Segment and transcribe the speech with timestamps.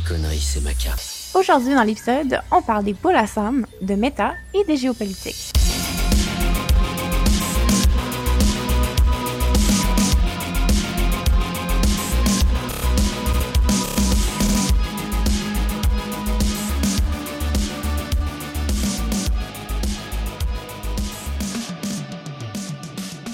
[0.00, 1.00] Conneries, c'est ma cape.
[1.34, 5.52] Aujourd'hui, dans l'épisode, on parle des poules à Sam, de méta et des géopolitiques.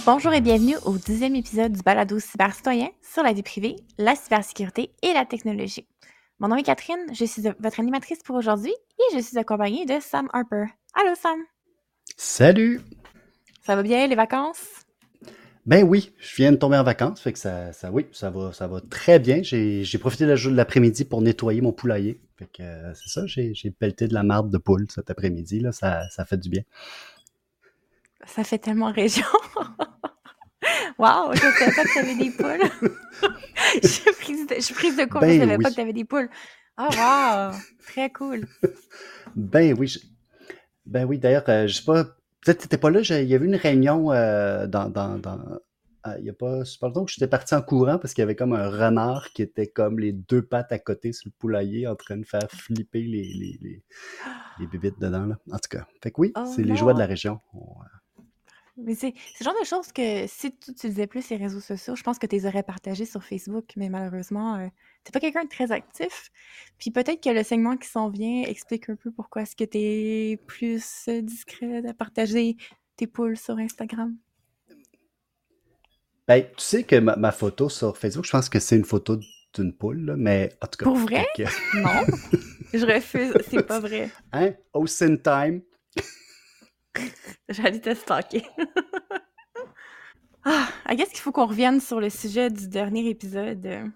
[0.04, 4.90] Bonjour et bienvenue au dixième épisode du balado cybercitoyen sur la vie privée, la cybersécurité
[5.02, 5.86] et la technologie.
[6.42, 10.00] Mon nom est Catherine, je suis votre animatrice pour aujourd'hui et je suis accompagnée de
[10.00, 10.64] Sam Harper.
[10.92, 11.38] Allô Sam!
[12.16, 12.80] Salut!
[13.64, 14.66] Ça va bien les vacances?
[15.66, 18.52] Ben oui, je viens de tomber en vacances, fait que ça, ça oui, ça va,
[18.52, 19.44] ça va très bien.
[19.44, 22.20] J'ai profité de la- de l'après-midi pour nettoyer mon poulailler.
[22.36, 25.60] Fait que euh, c'est ça, j'ai j'ai pelleté de la marde de poule cet après-midi,
[25.60, 26.62] là, ça, ça fait du bien.
[28.26, 29.26] Ça fait tellement région.
[30.98, 32.62] Wow, je savais pas que t'avais des poules.
[33.82, 35.62] je suis prise de, je suis prise de court, je Ben savais oui.
[35.62, 36.28] pas que t'avais des poules.
[36.76, 38.46] Ah wow, très cool.
[39.36, 40.00] Ben oui, je-
[40.86, 43.46] ben oui, d'ailleurs, euh, je sais pas, peut-être que t'étais pas là, il y avait
[43.46, 45.38] une réunion euh, dans, dans, dans
[46.06, 48.24] euh, il y a pas super longtemps que j'étais parti en courant parce qu'il y
[48.24, 51.86] avait comme un renard qui était comme les deux pattes à côté sur le poulailler
[51.86, 53.84] en train de faire flipper les, les, les,
[54.58, 55.36] les bébites dedans, là.
[55.52, 57.40] En tout cas, fait que oui, Oh c'est les joies de la région.
[57.54, 57.86] On, euh,
[58.84, 62.02] Mais c'est le genre de choses que si tu utilisais plus les réseaux sociaux, je
[62.02, 64.66] pense que tu les aurais partagés sur Facebook, mais malheureusement, euh,
[65.04, 66.30] t'es pas quelqu'un de très actif.
[66.78, 70.38] Puis peut-être que le segment qui s'en vient explique un peu pourquoi est-ce que t'es
[70.46, 72.56] plus euh, discret à partager
[72.96, 74.16] tes poules sur Instagram.
[76.28, 79.18] Ben, tu sais que ma, ma photo sur Facebook, je pense que c'est une photo
[79.54, 80.84] d'une poule, là, mais en tout cas.
[80.84, 81.26] Pour vrai?
[81.74, 82.04] Non,
[82.72, 84.10] je refuse, c'est pas vrai.
[84.32, 84.52] hein?
[84.72, 85.62] Ocean Time.
[87.48, 88.44] J'allais te stalker.
[90.44, 93.86] ah, I guess qu'il faut qu'on revienne sur le sujet du dernier épisode euh,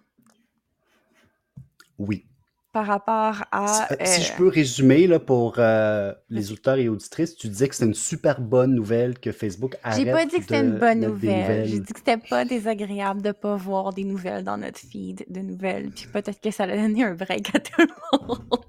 [1.99, 2.27] Oui.
[2.73, 3.67] par rapport à...
[3.67, 7.69] Si, si euh, je peux résumer là, pour euh, les auditeurs et auditrices, tu disais
[7.69, 10.79] que c'était une super bonne nouvelle que Facebook arrête J'ai pas dit que c'était une
[10.79, 11.67] bonne nouvelle.
[11.69, 15.41] J'ai dit que c'était pas désagréable de pas voir des nouvelles dans notre feed de
[15.41, 15.91] nouvelles.
[15.91, 18.61] Puis peut-être que ça allait donner un break à tout le monde.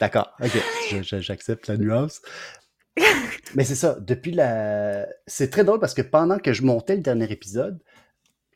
[0.00, 0.56] D'accord, ok,
[1.02, 2.20] je- j'accepte la nuance.
[3.54, 5.06] Mais c'est ça, depuis la...
[5.26, 7.82] C'est très drôle parce que pendant que je montais le dernier épisode,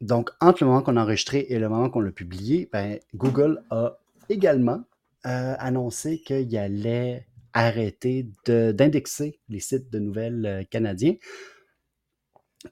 [0.00, 3.62] donc entre le moment qu'on a enregistré et le moment qu'on l'a publié, ben, Google
[3.70, 3.98] a
[4.28, 4.82] également
[5.26, 11.14] euh, annoncé qu'il allait arrêter de- d'indexer les sites de nouvelles euh, canadiens.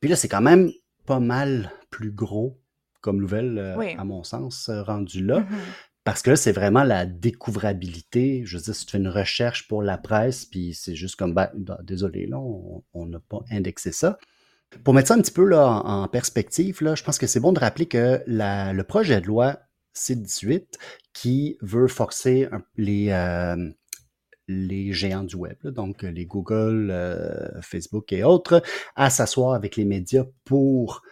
[0.00, 0.70] Puis là, c'est quand même
[1.06, 2.60] pas mal plus gros
[3.00, 3.94] comme nouvelle, euh, Oui.
[3.98, 5.40] à mon sens, rendu là.
[5.40, 5.46] Mhm.
[6.04, 8.42] Parce que c'est vraiment la découvrabilité.
[8.46, 11.78] Je veux dire, fais une recherche pour la presse, puis c'est juste comme, ben, ben,
[11.82, 14.18] désolé, là, on n'a pas indexé ça.
[14.84, 17.52] Pour mettre ça un petit peu là, en, perspective, là, je pense que c'est bon
[17.52, 19.58] de rappeler que le projet de loi
[19.92, 20.64] C-18
[21.12, 23.56] qui veut forcer les, euh,
[24.46, 28.62] les géants du web, là, donc les Google, euh, Facebook et autres,
[28.94, 31.02] à s'asseoir avec les médias pour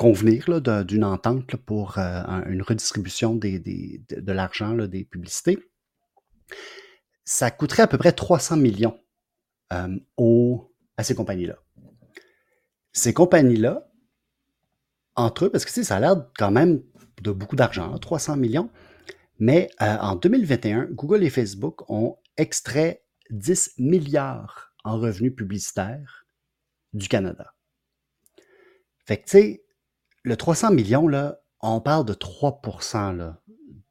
[0.00, 5.58] convenir d'une entente pour euh, un- une redistribution de, l'argent des publicités.
[7.26, 8.98] Ça coûterait à peu près 300 millions
[9.74, 9.98] euh,
[10.96, 11.58] à ces compagnies-là.
[12.92, 13.90] Ces compagnies-là,
[15.16, 16.82] entre eux, parce que ça a l'air quand même
[17.20, 18.70] de beaucoup d'argent, hein, 300 millions,
[19.38, 26.24] mais euh, en 2021, Google et Facebook ont extrait 10 milliards en revenus publicitaires
[26.94, 27.52] du Canada.
[29.04, 29.64] Fait que, tu sais,
[30.22, 32.60] le 300 millions, là, on parle de 3
[33.12, 33.40] là,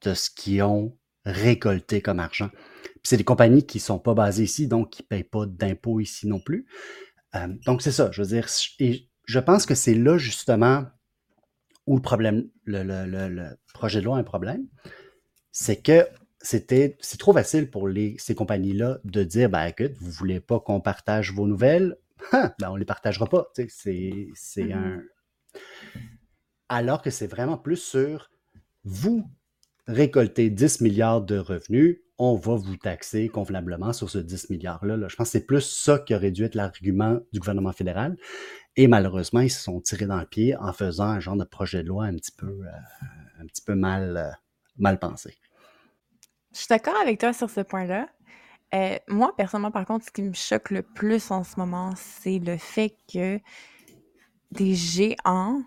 [0.01, 2.49] de ce qu'ils ont récolté comme argent.
[2.83, 6.27] Puis c'est des compagnies qui sont pas basées ici, donc qui payent pas d'impôts ici
[6.27, 6.65] non plus.
[7.35, 8.47] Euh, donc c'est ça, je veux dire,
[8.79, 10.85] et je pense que c'est là justement
[11.85, 14.67] où le problème, le, le- le- le projet de loi a un problème,
[15.51, 16.07] c'est que
[16.41, 20.59] c'était, c'est trop facile pour les, ces compagnies-là de dire, ben écoute, vous voulez pas
[20.59, 21.97] qu'on partage vos nouvelles,
[22.31, 23.47] hein, ben on les partagera pas.
[23.67, 23.67] C'est,
[24.33, 24.71] c'est Mhm.
[24.73, 25.01] un,
[26.69, 28.29] alors que c'est vraiment plus sur
[28.83, 29.25] vous
[29.87, 34.97] récoltez 10 milliards de revenus, on va vous taxer convenablement sur ce 10 milliards-là.
[34.97, 35.07] là.
[35.07, 38.17] Je pense que c'est plus ça qui aurait dû être l'argument du gouvernement fédéral.
[38.75, 41.81] Et malheureusement, ils se sont tirés dans le pied en faisant un genre de projet
[41.81, 44.31] de loi un petit peu, euh, un petit peu mal, euh,
[44.77, 45.37] mal pensé.
[46.53, 48.09] Je suis d'accord avec toi sur ce point-là.
[48.73, 52.39] Euh, moi, personnellement, par contre, ce qui me choque le plus en ce moment, c'est
[52.39, 53.39] le fait que
[54.51, 55.63] des géants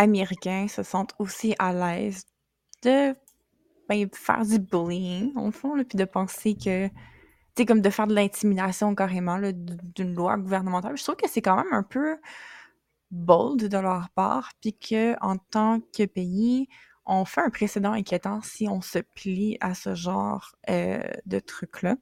[0.00, 2.24] américains se sentent aussi à l'aise
[2.82, 3.14] de
[3.88, 6.92] ben, faire du bullying, en fond, puis de penser que, tu
[7.56, 10.96] sais, comme de faire de l'intimidation carrément d'une loi gouvernementale.
[10.96, 12.16] Je trouve que c'est quand même un peu
[13.10, 16.68] bold de leur part, puis que en tant que pays,
[17.04, 21.96] on fait un précédent inquiétant si on se plie à ce genre euh, de trucs-là.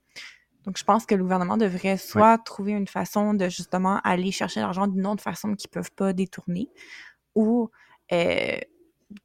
[0.65, 4.61] Donc, je pense que le gouvernement devrait soit trouver une façon de justement aller chercher
[4.61, 6.69] l'argent d'une autre façon qu'ils ne peuvent pas détourner,
[7.35, 7.71] ou
[8.12, 8.58] euh,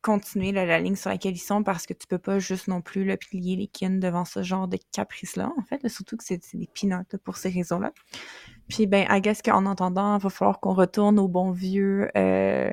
[0.01, 3.03] continuer la ligne sur laquelle ils sont parce que tu peux pas juste non plus
[3.03, 5.87] le plier les kins devant ce genre de caprice-là, en fait.
[5.89, 7.91] surtout que c'est des peanuts pour ces raisons-là.
[8.69, 12.71] Puis, ben, I guess qu'en entendant, il va falloir qu'on retourne au bon vieux euh,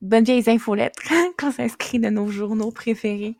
[0.00, 1.02] bonnes vieilles infolettres
[1.38, 3.36] qu'on s'inscrit de nos journaux préférés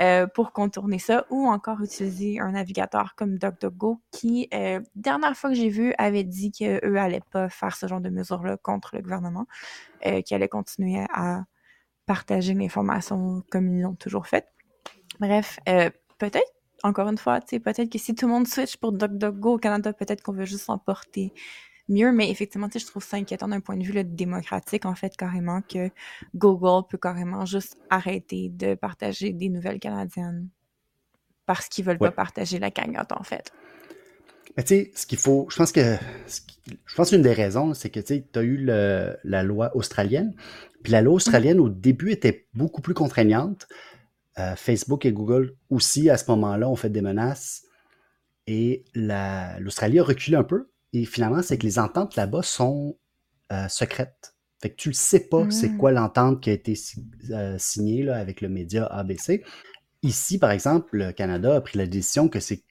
[0.00, 5.50] euh, pour contourner ça, ou encore utiliser un navigateur comme DuckDuckGo qui, euh, dernière fois
[5.50, 9.02] que j'ai vu, avait dit qu'eux n'allaient pas faire ce genre de mesures-là contre le
[9.02, 9.46] gouvernement,
[10.06, 11.44] euh, qu'ils allaient continuer à
[12.06, 14.48] partager l'information comme ils l'ont toujours fait.
[15.20, 15.60] Bref,
[16.18, 16.52] peut-être,
[16.82, 20.22] encore une fois, peut-être que si tout le monde switch pour DuckDuckGo au Canada, peut-être
[20.22, 21.34] qu'on veut juste s'emporter
[21.88, 25.62] mieux, mais effectivement, je trouve ça inquiétant d'un point de vue démocratique, en fait, carrément,
[25.62, 25.90] que
[26.34, 30.48] Google peut carrément juste arrêter de partager des nouvelles canadiennes
[31.46, 33.52] parce qu'ils veulent pas partager la cagnotte, en fait.
[34.56, 35.96] Mais tu sais, ce qu'il faut, je pense que,
[36.66, 40.34] je pense qu'une des raisons, c'est que tu as eu la loi australienne,
[40.82, 43.66] puis la loi australienne, au début, était beaucoup plus contraignante.
[44.38, 47.64] Euh, Facebook et Google aussi, à ce moment-là, ont fait des menaces.
[48.46, 50.71] Et l'Australie a reculé un peu.
[50.92, 52.96] Et finalement, c'est que les ententes là-bas sont
[53.52, 54.34] euh, secrètes.
[54.60, 55.78] Fait que tu ne sais pas c'est mmh.
[55.78, 56.74] quoi l'entente qui a été
[57.30, 59.42] euh, signée là, avec le média ABC.
[60.02, 62.64] Ici, par exemple, le Canada a pris la décision que ces,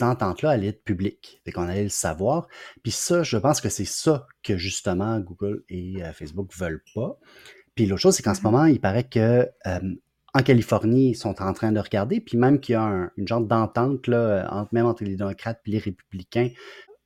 [0.00, 1.40] ententes-là allaient être publiques.
[1.44, 2.48] Fait qu'on allait le savoir.
[2.82, 7.18] Puis ça, je pense que c'est ça que justement Google et euh, Facebook veulent pas.
[7.74, 9.48] Puis l'autre chose, c'est qu'en ce mmh moment, il paraît que
[10.36, 13.40] en Californie, ils sont en train de regarder, puis même qu'il y a une genre
[13.40, 16.50] d'entente, là, même entre les démocrates et les républicains,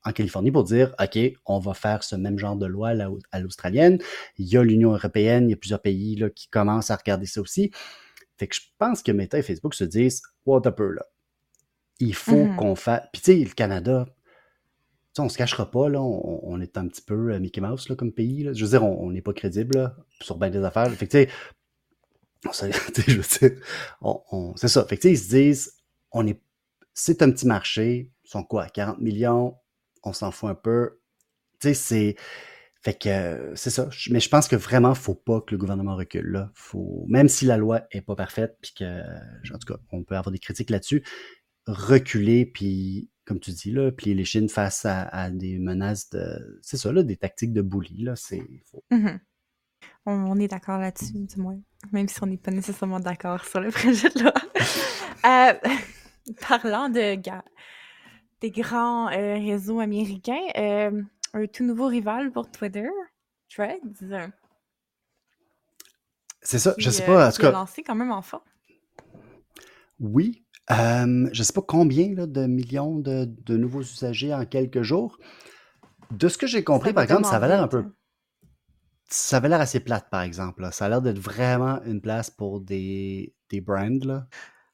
[0.05, 2.93] en Californie pour dire, OK, on va faire ce même genre de loi
[3.32, 3.99] à l'australienne.
[4.38, 7.26] Il y a l'Union européenne, il y a plusieurs pays là, qui commencent à regarder
[7.26, 7.70] ça aussi.
[8.38, 11.05] Fait que je pense que Meta et Facebook se disent, what a peu là.
[11.99, 12.56] Il faut mm-hmm.
[12.56, 13.02] qu'on fasse.
[13.12, 14.06] Puis tu sais, le Canada,
[15.19, 18.12] on se cachera pas, là, on, est un petit peu euh, Mickey Mouse là, comme
[18.12, 18.49] pays.
[18.55, 20.91] Je veux dire, on n'est pas crédible sur bien des affaires.
[20.93, 21.25] Fait que
[22.43, 22.73] tu sais,
[23.06, 24.85] je veux dire, c'est ça.
[24.87, 25.75] Fait que ils se disent,
[26.12, 26.41] on est,
[26.94, 29.56] c'est un petit marché, ils sont quoi, 40 millions,
[30.02, 31.00] on s'en fout un peu.
[31.61, 32.17] Tu sais, c'est.
[32.82, 33.91] Fait que c'est ça.
[34.11, 36.26] Mais je pense que vraiment, faut pas que le gouvernement recule.
[36.26, 36.50] Là.
[36.55, 39.02] Faut, même si la loi est pas parfaite, puis que,
[39.55, 41.05] en tout cas, on peut avoir des critiques là-dessus,
[41.67, 46.58] reculer, puis, comme tu dis, là, plier les chines face à, des menaces de.
[46.62, 48.43] C'est ça, là, des tactiques de bully, là, c'est.
[48.91, 49.19] Mm-hmm.
[50.06, 51.58] on, est d'accord là-dessus, du moins.
[51.93, 54.35] Même si on n'est pas nécessairement d'accord sur le projet de loi.
[55.23, 55.53] Euh,
[56.49, 57.44] parlant de gars
[58.41, 60.43] des grands euh, réseaux américains.
[60.57, 61.03] Euh,
[61.33, 62.89] un tout nouveau rival pour Twitter,
[63.49, 64.31] Threads.
[66.43, 67.29] C'est ça, je sais pas.
[67.29, 68.43] En tout cas, lancé quand même enfant.
[70.01, 70.44] Oui.
[70.70, 75.19] Euh, je sais pas combien de millions de, nouveaux usagers en quelques jours.
[76.11, 77.79] De ce que j'ai compris, par exemple, ça avait l'air un peu.
[77.79, 77.93] Hein.
[79.09, 80.69] Ça avait l'air assez plate, par exemple.
[80.73, 83.99] Ça a l'air d'être vraiment une place pour des, des brands.
[84.05, 84.27] Là.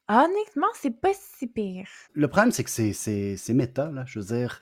[0.09, 1.87] Honnêtement, c'est pas si pire.
[2.13, 4.03] Le problème, c'est que c'est, c'est, Meta, là.
[4.05, 4.59] Je veux dire,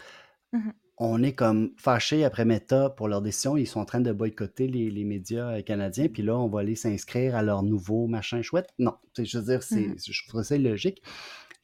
[0.53, 3.57] mmh on est comme fâché après Meta pour leur décision.
[3.57, 6.75] Ils sont en train de boycotter les, médias euh, canadiens, puis là, on va aller
[6.75, 8.69] s'inscrire à leur nouveau machin chouette.
[8.79, 11.01] Non, je veux dire, c'est, mmh je trouve ça logique.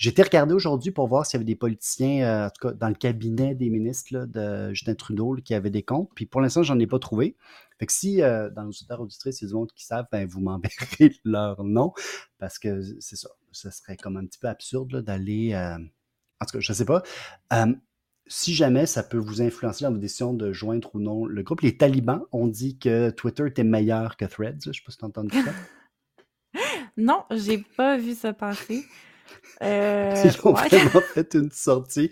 [0.02, 2.74] J'ai été regarder aujourd'hui pour voir s'il y avait des politiciens, euh, en tout cas
[2.74, 6.10] dans le cabinet des ministres de Justin Trudeau, qui avaient des comptes.
[6.16, 7.38] Puis pour l'instant, j'en ai pas trouvé.
[7.82, 10.40] Fait que si euh, dans nos auditeurs auditrices, il y a qui savent, ben, vous
[10.40, 11.94] m'enverrez leur nom.
[12.38, 15.54] Parce que c'est ça ce serait comme un petit peu absurde d'aller.
[15.56, 15.80] Euh,
[16.40, 17.02] en tout cas, je ne sais pas.
[17.54, 17.74] Euh,
[18.28, 21.62] si jamais ça peut vous influencer dans vos décisions de joindre ou non le groupe,
[21.62, 24.60] les talibans ont dit que Twitter était meilleur que Threads.
[24.64, 25.52] Je ne sais pas si tu as entendu ça.
[26.98, 28.86] non, j'ai pas vu ça passer.
[29.62, 32.10] Euh, Ils ont vraiment fait une sortie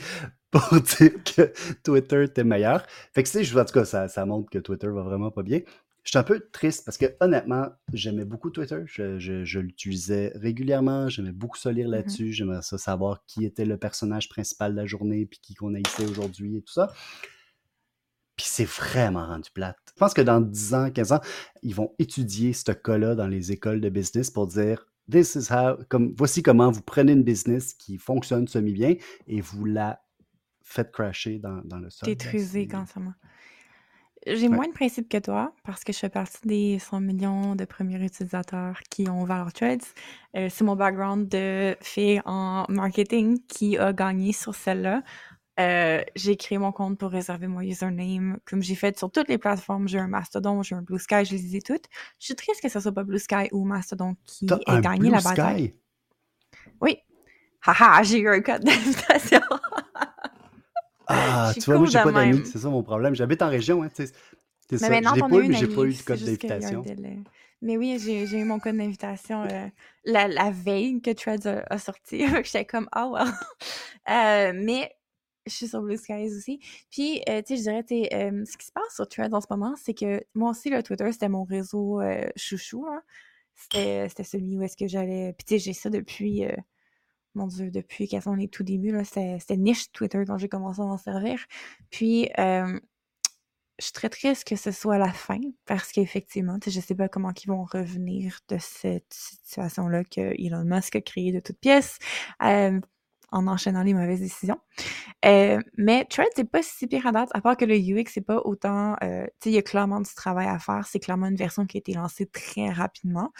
[0.51, 1.51] pour dire que
[1.83, 2.85] Twitter était meilleur.
[3.13, 5.43] Fait que, tu sais, en tout cas, ça, ça montre que Twitter va vraiment pas
[5.43, 5.61] bien.
[6.03, 8.81] Je suis un peu triste parce que honnêtement, j'aimais beaucoup Twitter.
[8.87, 11.09] Je, l'utilisais régulièrement.
[11.09, 12.33] J'aimais beaucoup ça lire mmh là-dessus.
[12.33, 16.09] J'aimais ça savoir qui était le personnage principal de la journée puis qui qu'on haïssait
[16.09, 16.91] aujourd'hui et tout ça.
[18.37, 19.77] Puis c'est vraiment rendu plate.
[19.93, 21.21] Je pense que dans 10 ans, 15 ans,
[21.61, 25.77] ils vont étudier ce cas-là dans les écoles de business pour dire This is how,
[25.89, 28.95] comme, voici comment vous prenez une business qui fonctionne semi-bien
[29.27, 30.01] et vous la
[30.69, 32.07] faites crasher dans, dans le sol.
[32.07, 33.13] Détruisez Ben, constamment.
[34.27, 34.55] J'ai Ouais.
[34.55, 38.03] moins de principe que toi parce que je fais partie des 100 millions de premiers
[38.03, 39.85] utilisateurs qui ont ouvert leurs threads.
[40.35, 45.03] Euh, c'est mon background de fille en marketing qui a gagné sur celle-là.
[45.59, 49.38] Euh, j'ai créé mon compte pour réserver mon username, comme j'ai fait sur toutes les
[49.38, 49.88] plateformes.
[49.88, 51.85] J'ai un Mastodon, j'ai un Blue Sky, je les ai toutes.
[52.19, 54.81] Je suis triste que ce soit pas Blue Sky ou Mastodon qui T'as ait un
[54.81, 55.67] gagné Blue la bataille.
[55.67, 55.75] Sky?
[56.81, 56.97] Oui.
[57.65, 59.39] Haha, j'ai eu un code d'invitation.
[61.09, 62.45] Ah, tu vois, moi, j'ai pas d'amis.
[62.45, 63.15] C'est ça mon problème.
[63.15, 64.13] J'habite en région, hein, tu sais.
[64.69, 65.09] C'est Mais ça.
[65.09, 66.85] Je l'ai pas eu, mais j'ai pas eu de code d'invitation.
[67.61, 69.67] Mais oui, j'ai eu mon code d'invitation euh,
[70.05, 72.19] la, la veille que Threads a, a sorti.
[72.45, 73.27] J'étais comme, ah well.
[74.09, 74.91] Euh, mais
[75.45, 76.59] je suis sur Blue Skies aussi.
[76.89, 78.09] Puis, euh, tu sais, je dirais, tu sais,
[78.45, 81.11] ce qui se passe sur Threads en ce moment, c'est que moi aussi, le Twitter,
[81.11, 82.01] c'était mon réseau
[82.35, 82.87] chouchou.
[82.87, 83.03] hein.
[83.53, 85.33] C'était celui où est-ce que j'allais.
[85.37, 86.43] Puis, tu sais, j'ai ça depuis,
[87.39, 88.91] mon Dieu, depuis quasiment les tout débuts.
[88.91, 89.03] là.
[89.03, 91.39] C'était niche Twitter quand j'ai commencé à m'en servir.
[91.89, 92.79] Puis, euh,
[93.79, 97.31] je suis très triste que ce soit la fin parce qu'effectivement, je sais pas comment
[97.31, 101.98] ils vont revenir de cette situation-là que Elon Musk a créée de toutes pièces
[102.43, 102.79] euh,
[103.31, 104.60] en enchaînant les mauvaises décisions.
[105.24, 108.22] Euh, mais Threads, c'est pas si pire à date, à part que le UX, c'est
[108.22, 108.96] pas autant...
[109.01, 110.86] euh, tu sais, il y a clairement du travail à faire.
[110.86, 113.31] C'est clairement une version qui a été lancée très rapidement.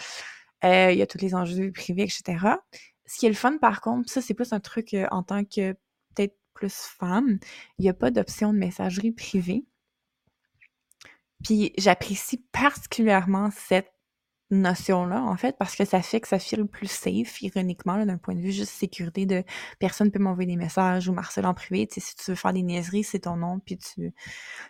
[0.64, 2.38] Il y a tous les enjeux privés, etc.
[3.10, 5.44] Ce qui est le fun, par contre, ça, c'est plus un truc euh, en tant
[5.44, 5.74] que
[6.14, 7.40] peut-être plus femme,
[7.80, 9.66] il n'y a pas d'option de messagerie privée.
[11.44, 13.92] Puis j'apprécie particulièrement cette
[14.52, 18.36] notion-là, en fait, parce que ça fait que ça file plus safe, ironiquement, d'un point
[18.36, 19.44] de vue juste sécurité de
[19.78, 21.88] personne peut m'envoyer des messages ou Marcel en privé.
[21.88, 24.12] Tu sais, si tu veux faire des niaiseries, c'est ton nom, puis tu.
[24.12, 24.12] Puis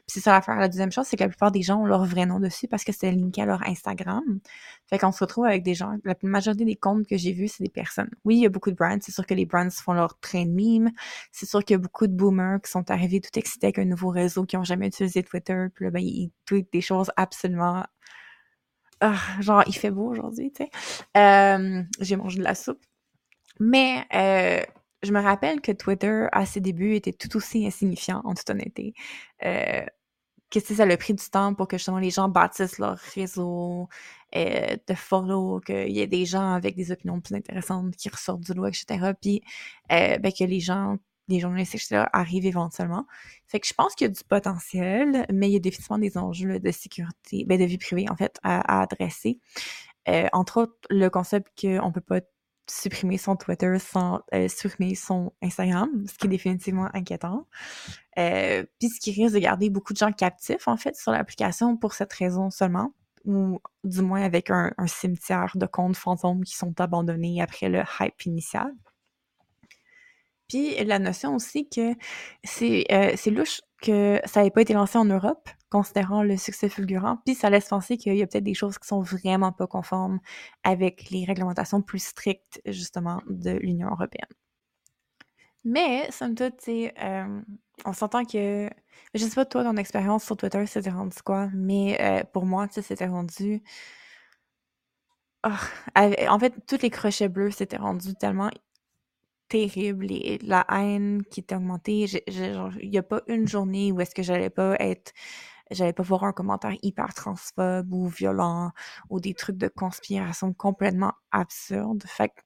[0.07, 0.57] c'est ça l'affaire.
[0.57, 2.83] La deuxième chose, c'est que la plupart des gens ont leur vrai nom dessus parce
[2.83, 4.39] que c'est linké à leur Instagram.
[4.87, 5.95] Fait qu'on se retrouve avec des gens.
[6.03, 8.09] La majorité des comptes que j'ai vus, c'est des personnes.
[8.25, 8.97] Oui, il y a beaucoup de brands.
[9.01, 10.91] C'est sûr que les brands font leur train de meme.
[11.31, 13.85] C'est sûr qu'il y a beaucoup de boomers qui sont arrivés tout excités avec un
[13.85, 15.67] nouveau réseau, qui ont jamais utilisé Twitter.
[15.73, 17.83] Puis là, ben, ils tweetent des choses absolument
[19.01, 20.69] ah, genre, il fait beau aujourd'hui, tu sais.
[21.17, 22.81] Euh, j'ai mangé de la soupe.
[23.59, 24.63] Mais euh,
[25.03, 28.93] je me rappelle que Twitter, à ses débuts, était tout aussi insignifiant, en toute honnêteté.
[29.45, 29.85] Euh,
[30.49, 33.87] que ça a pris du temps pour que justement les gens bâtissent leur réseau
[34.35, 38.41] euh, de follow, qu'il y ait des gens avec des opinions plus intéressantes qui ressortent
[38.41, 39.11] du lot, etc.
[39.21, 39.43] Puis
[39.91, 40.97] euh, ben, que les gens,
[41.29, 43.05] les journalistes, etc., arrivent éventuellement.
[43.47, 46.17] Fait que je pense qu'il y a du potentiel, mais il y a définitivement des
[46.17, 49.39] enjeux de sécurité, ben, de vie privée, en fait, à, adresser.
[50.07, 52.21] Euh, entre autres, le concept qu'on peut pas
[52.69, 57.47] supprimer son Twitter sans euh, supprimer son Instagram, ce qui est définitivement inquiétant.
[58.17, 61.77] Euh, Puis ce qui risque de garder beaucoup de gens captifs, en fait, sur l'application
[61.77, 62.93] pour cette raison seulement,
[63.25, 68.25] ou du moins avec un cimetière de comptes fantômes qui sont abandonnés après le hype
[68.25, 68.71] initial.
[70.49, 71.93] Puis la notion aussi que
[72.43, 77.19] c'est euh, louche que ça n'ait pas été lancé en Europe, considérant le succès fulgurant.
[77.25, 80.19] Puis ça laisse penser qu'il y a peut-être des choses qui sont vraiment pas conformes
[80.63, 84.27] avec les réglementations plus strictes, justement, de l'Union européenne.
[85.63, 87.41] Mais, somme toute, euh,
[87.85, 88.69] on s'entend que...
[89.13, 91.49] Je sais pas, toi, ton expérience sur Twitter, c'était rendu quoi?
[91.53, 93.61] Mais euh, pour moi, tu sais, c'était rendu...
[95.95, 98.49] Avec- en fait, tous les crochets bleus, c'était rendu tellement
[99.49, 102.05] terrible et la haine qui était augmentée.
[102.27, 105.11] Il n'y a pas une journée où est-ce que j'allais pas être,
[105.71, 108.71] j'allais pas voir un commentaire hyper transphobe ou violent
[109.09, 112.03] ou des trucs de conspiration complètement absurdes.
[112.05, 112.41] Fait que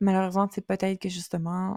[0.00, 1.76] malheureusement, c'est peut-être que justement,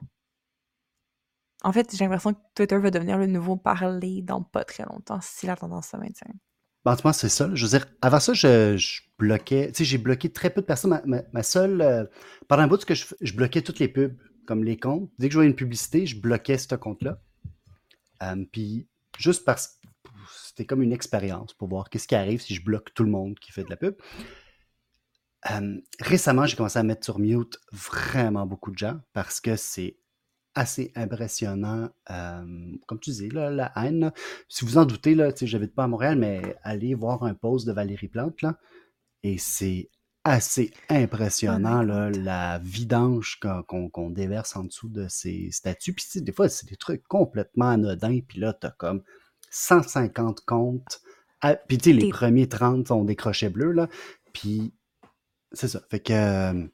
[1.63, 5.19] en fait, j'ai l'impression que Twitter va devenir le nouveau parler dans pas très longtemps
[5.21, 6.33] si la tendance se maintient.
[6.85, 7.49] Ben, en tout cas, c'est ça.
[7.53, 9.67] Je veux dire, avant ça, je, bloquais.
[9.67, 11.01] Tu sais, j'ai bloqué très peu de personnes.
[11.33, 11.81] Ma, seule.
[11.81, 12.05] euh,
[12.47, 14.15] pendant un bout, que je, je bloquais toutes les pubs,
[14.49, 15.11] comme les comptes.
[15.19, 17.21] Dès que je voyais une publicité, je bloquais ce compte-là.
[18.23, 18.87] Euh, puis,
[19.19, 20.09] juste parce que
[20.43, 23.37] c'était comme une expérience pour voir qu'est-ce qui arrive si je bloque tout le monde
[23.37, 23.93] qui fait de la pub.
[25.51, 29.97] Euh, récemment, j'ai commencé à mettre sur mute vraiment beaucoup de gens parce que c'est
[30.55, 31.91] assez impressionnant.
[32.09, 34.11] euh, comme tu dis, là, la haine.
[34.47, 37.71] Si vous en doutez, là, j'habite pas à Montréal, mais allez voir un post de
[37.71, 38.57] Valérie Plante, là,
[39.21, 39.91] et c'est
[40.29, 45.93] assez impressionnant, Oh my là, la vidange qu'on déverse en dessous de ces statuts.
[45.93, 49.03] Puis, tu sais, des fois, c'est des trucs complètement anodins, puis là, t'as comme
[49.49, 51.01] 150 comptes.
[51.41, 53.87] à- Puis, tu sais, les premiers 30 sont des crochets bleus, là.
[54.33, 54.73] Puis,
[55.53, 55.81] c'est ça.
[55.89, 56.13] Fait que...
[56.13, 56.67] euh,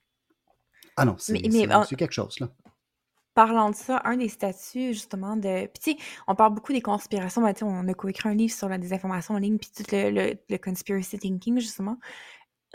[0.98, 2.50] Ah non, c'est quelque chose, là.
[3.34, 5.68] parlant de ça, un des statuts, justement, de.
[5.68, 5.98] Puis, tu sais,
[6.28, 7.42] on parle beaucoup des conspirations.
[7.42, 10.34] Ben, on a coécrit un livre sur la désinformation en ligne, puis tout le, le,
[10.50, 11.98] le conspiracy thinking, justement.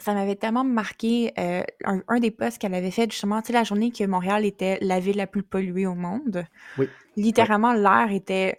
[0.01, 3.53] Ça m'avait tellement marqué euh, un, un des posts qu'elle avait fait, justement, tu sais,
[3.53, 6.45] la journée que Montréal était la ville la plus polluée au monde.
[6.79, 6.89] Oui.
[7.17, 8.59] Littéralement, l'air était.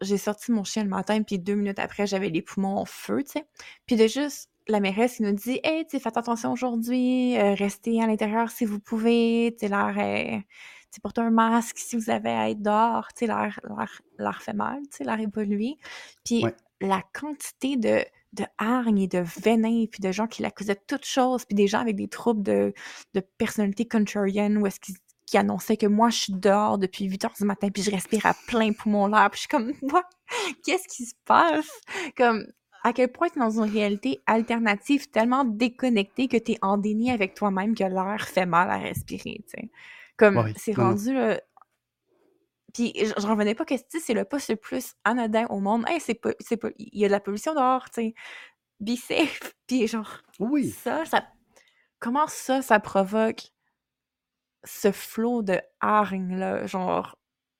[0.00, 3.22] J'ai sorti mon chien le matin, puis deux minutes après, j'avais les poumons en feu,
[3.24, 3.46] tu sais.
[3.86, 7.54] Puis de juste la mairesse qui nous dit Hey, tu sais, faites attention aujourd'hui, euh,
[7.54, 10.44] restez à l'intérieur si vous pouvez, tu sais, l'air est.
[10.92, 14.42] Tu portez un masque si vous avez à être dehors, tu sais, l'air, l'air, l'air
[14.42, 15.76] fait mal, tu sais, l'air est pollué.
[16.24, 16.54] Puis Ouais.
[16.80, 21.04] La quantité de, de hargne et de venin, puis de gens qui l'accusaient de toutes
[21.04, 22.72] choses, puis des gens avec des troubles de,
[23.14, 24.96] de personnalité contrarienne, où est-ce qu'ils
[25.28, 28.24] qui annonçaient que moi, je suis dehors depuis 8 heures du matin, puis je respire
[28.24, 30.02] à plein poumon l'air, puis je suis comme, moi,
[30.64, 31.68] qu'est-ce qui se passe?
[32.16, 32.46] Comme,
[32.82, 37.34] à quel point t'es dans une réalité alternative tellement déconnectée que t'es en déni avec
[37.34, 39.70] toi-même que l'air fait mal à respirer, tu sais?
[40.16, 41.40] Comme, c'est rendu, là,
[42.74, 45.84] puis je, revenais pas que c'est le poste le plus anodin au monde.
[45.88, 46.30] Hey, c'est pas,
[46.78, 48.14] il y a de la pollution dehors, tu sais.
[48.80, 49.54] Be safe.
[49.66, 50.70] Puis genre, Oui.
[50.70, 51.26] ça, ça,
[51.98, 53.52] comment ça, ça provoque
[54.64, 57.16] ce flot de hargne, là, genre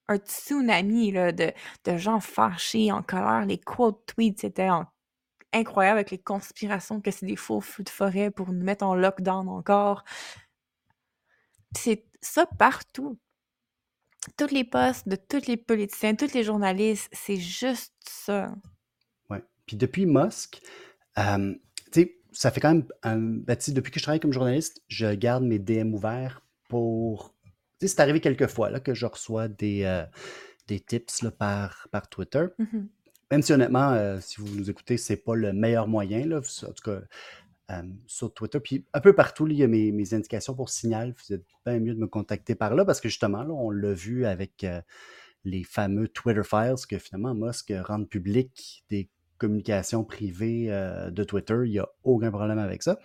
[0.09, 1.53] un tsunami, là, de,
[1.85, 3.45] de gens fâchés, en colère.
[3.47, 4.69] Les quote tweets, c'était
[5.53, 8.95] incroyable avec les conspirations que c'est des faux feux de forêt pour nous mettre en
[8.95, 10.05] lockdown encore.
[11.77, 13.19] C'est ça partout
[14.37, 18.55] tous les postes de tous les politiciens, tous les journalistes, c'est juste ça.
[19.31, 19.43] Ouais.
[19.67, 20.61] Puis depuis Musk,
[21.19, 21.55] euh,
[21.93, 22.87] tu sais, ça fait quand même.
[23.03, 26.43] un- ben, tu sais, depuis que je travaille comme journaliste, je garde mes DM ouverts
[26.69, 27.35] pour.
[27.45, 30.05] Tu sais, c'est arrivé quelques fois là, que je reçois des, euh,
[30.67, 32.47] des tips là, par, par Twitter.
[32.59, 32.89] Mhm.
[33.31, 36.73] Même si honnêtement, euh, si vous nous écoutez, c'est pas le meilleur moyen, là, en
[36.73, 37.01] tout cas
[37.71, 38.61] euh, sur Twitter.
[38.61, 41.15] Puis un peu partout, il y a mes, mes indications pour signal.
[41.19, 43.93] Vous êtes bien mieux de me contacter par là parce que justement, là, on l'a
[43.93, 44.81] vu avec euh,
[45.45, 51.59] les fameux Twitter Files que finalement Musk rend public des communications privées euh, de Twitter.
[51.65, 52.99] Il n'y a aucun problème avec ça.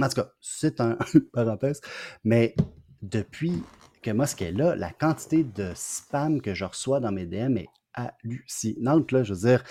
[0.00, 0.96] En tout cas, c'est un
[1.32, 1.80] parenthèse.
[2.24, 2.54] Mais
[3.02, 3.62] depuis
[4.02, 7.68] que Musk est là, la quantité de spam que je reçois dans mes DM est
[7.94, 9.12] hallucinante.
[9.12, 9.22] Là.
[9.22, 9.64] Je veux dire,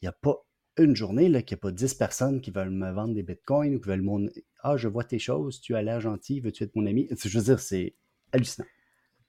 [0.00, 0.36] il n'y a pas
[0.78, 3.74] une journée là, qu'il n'y a pas 10 personnes qui veulent me vendre des bitcoins
[3.76, 4.28] ou qui veulent mon.
[4.62, 7.08] Ah, je vois tes choses, tu as l'air gentil, veux-tu être mon ami?
[7.10, 7.94] Je veux dire, c'est
[8.32, 8.66] hallucinant.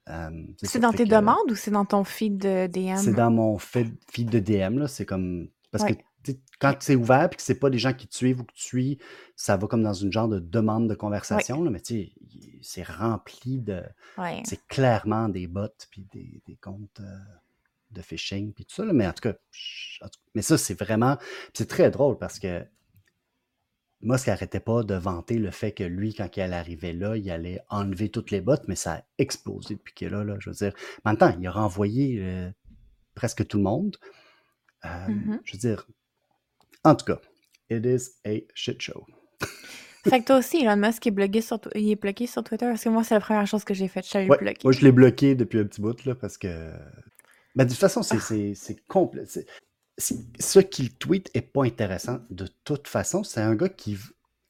[0.08, 0.30] Euh,
[0.62, 2.96] C'est dans tes que, demandes ou c'est dans ton feed de DM?
[2.96, 4.88] C'est dans mon feed, feed de DM, là.
[4.88, 5.48] C'est comme.
[5.70, 5.96] Parce Ouais.
[5.96, 8.52] que quand c'est ouvert et que c'est pas des gens qui te suivent ou que
[8.54, 8.98] tu suis,
[9.36, 12.12] ça va comme dans une genre de demande de conversation, là, mais tu sais,
[12.62, 13.82] c'est rempli de.
[14.16, 14.42] Ouais.
[14.44, 17.18] C'est clairement des bots puis des, des comptes euh,
[17.90, 20.58] de phishing puis tout ça, là, mais en tout cas, je- en tout- mais ça,
[20.58, 21.16] c'est vraiment.
[21.54, 22.64] C'est très drôle parce que
[24.00, 27.28] Musk n'arrêtait pas de vanter le fait que lui, quand il allait arriver là, il
[27.30, 30.36] allait enlever toutes les bottes, mais ça a explosé depuis qu'il est là, là.
[30.38, 30.72] Je veux dire,
[31.18, 32.48] temps, il a renvoyé euh,
[33.16, 33.96] presque tout le monde.
[34.84, 35.40] Euh, Mhm.
[35.44, 35.86] Je veux dire,
[36.84, 37.20] en tout cas,
[37.70, 39.04] it is a shit show.
[40.04, 42.84] Fait que toi aussi, Elon Musk est bloqué sur, il est bloqué sur Twitter parce
[42.84, 44.06] que moi, c'est la première chose que j'ai faite.
[44.08, 44.60] Je allée Ouais, le bloquer.
[44.62, 46.72] moi, je l'ai bloqué depuis un petit bout, là, parce que.
[47.54, 48.04] Ben, de toute façon, Ah.
[48.04, 49.24] c'est c'est- c'est complet.
[49.98, 53.24] Ce qu'il tweet est pas intéressant de toute façon.
[53.24, 53.96] C'est un gars qui.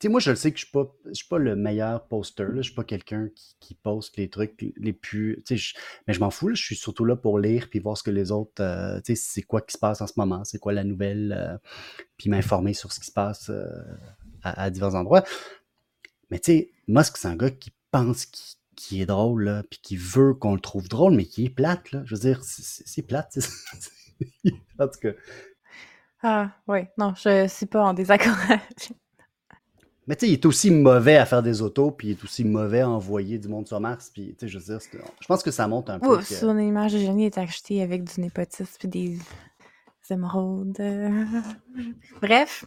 [0.01, 2.07] Tu sais, moi, je le sais que je suis pas, je suis pas le meilleur
[2.07, 2.57] poster, là.
[2.59, 5.43] Je suis pas quelqu'un qui, qui poste les trucs les plus.
[5.51, 5.75] Je-
[6.07, 6.55] mais je m'en fous, là.
[6.55, 8.63] Je suis surtout là pour lire puis voir ce que les autres.
[8.63, 11.33] euh, tu sais, c'est quoi qui se passe en ce moment, c'est quoi la nouvelle,
[11.37, 11.57] euh,
[12.17, 13.65] puis m'informer sur ce qui se passe euh,
[14.43, 15.25] à, à divers endroits.
[16.31, 19.81] Mais tu sais, Musk, c'est un gars qui pense qu'il qui est drôle, là, puis
[19.83, 22.03] qui veut qu'on le trouve drôle, mais qui est plate, là.
[22.05, 23.39] Je veux dire, c'est- plate.
[24.79, 25.11] en tout cas.
[26.23, 26.91] Ah, ouais.
[26.97, 28.37] Non, je suis pas en désaccord.
[30.07, 32.43] Mais tu sais, il est aussi mauvais à faire des autos, puis il est aussi
[32.43, 34.79] mauvais à envoyer du monde sur Mars, puis tu sais, je veux dire,
[35.21, 36.17] je pense que ça monte un peu.
[36.17, 39.19] Que- son image de génie est achetée avec du népotisme puis des
[40.09, 40.79] émeraudes.
[42.23, 42.65] Bref,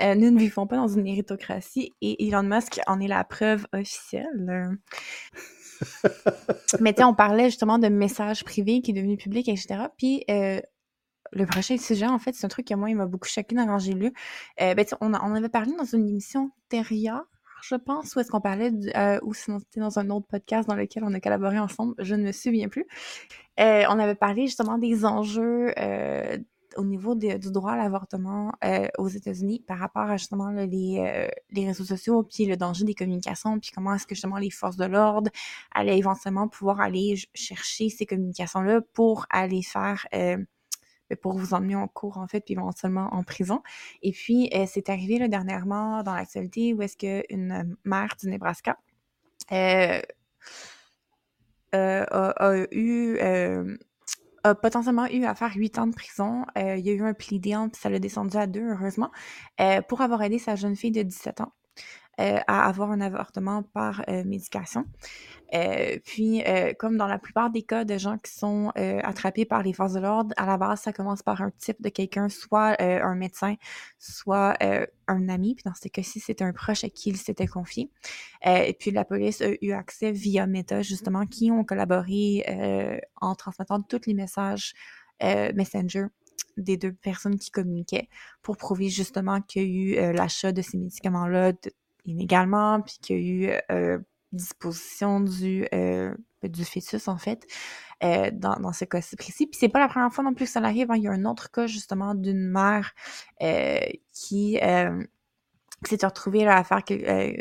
[0.00, 3.66] euh, nous ne vivons pas dans une méritocratie et Elon Musk en est la preuve
[3.72, 4.78] officielle.
[6.80, 9.86] Mais tu on parlait justement de messages privés qui est devenu public, etc.
[9.96, 10.60] Puis euh,
[11.32, 13.66] le prochain sujet, en fait, c'est un truc que moi, il m'a beaucoup choqué dans
[13.66, 14.12] quand j'ai lu.
[14.60, 17.24] Euh, ben, on, a- on avait parlé dans une émission antérieure,
[17.62, 20.68] je pense, où est-ce qu'on parlait, du, euh, ou sinon c'était dans un autre podcast
[20.68, 22.86] dans lequel on a collaboré ensemble, je ne me souviens plus.
[23.58, 25.72] On avait parlé justement des enjeux
[26.78, 31.28] au niveau du droit à l'avortement euh, aux États-Unis par rapport à justement les, euh,
[31.50, 34.76] les réseaux sociaux, puis le danger des communications, puis comment est-ce que justement les forces
[34.76, 35.30] de l'ordre
[35.72, 40.06] allaient éventuellement pouvoir aller chercher ces communications-là pour aller faire...
[40.14, 40.38] euh,
[41.10, 43.62] ben, pour vous emmener en cours, en fait, puis éventuellement en prison.
[44.02, 48.76] Et puis, c'est arrivé là, dernièrement dans l'actualité où est-ce qu'une mère du Nebraska
[49.50, 50.02] a,
[52.70, 53.18] eu
[54.44, 56.44] a potentiellement eu à faire huit ans de prison.
[56.56, 59.10] Euh, il y a eu un plea deal, puis ça l'a descendu à deux, heureusement,
[59.60, 61.52] euh, pour avoir aidé sa jeune fille de 17 ans
[62.20, 64.84] euh, à avoir un avortement par médication.
[65.54, 69.46] Euh, puis, euh, comme dans la plupart des cas de gens qui sont euh, attrapés
[69.46, 72.28] par les forces de l'ordre, à la base, ça commence par un type de quelqu'un,
[72.28, 73.54] soit euh, un médecin,
[73.98, 75.54] soit euh, un ami.
[75.54, 77.90] Puis dans ce cas-ci, c'était un proche à qui il s'était confié.
[78.46, 82.44] Euh, et puis la police a eu accès via Meta, justement, qui ont collaboré
[83.20, 84.74] en transmettant tous les messages
[85.22, 86.06] Messenger
[86.56, 88.08] des deux personnes qui communiquaient
[88.42, 91.52] pour prouver justement qu'il y a eu l'achat de ces médicaments-là
[92.04, 93.56] illégalement, puis qu'il y a
[93.98, 93.98] eu
[94.32, 97.46] disposition du, euh, du fœtus, en fait,
[98.04, 99.46] euh, dans, dans ce cas-ci précis.
[99.46, 100.90] Puis c'est pas la première fois non plus que ça arrive.
[100.90, 100.96] hein.
[100.96, 102.92] Il y a un autre cas, justement, d'une mère
[103.42, 103.80] euh,
[104.12, 105.02] qui euh,
[105.84, 107.32] s'est retrouvée à faire euh,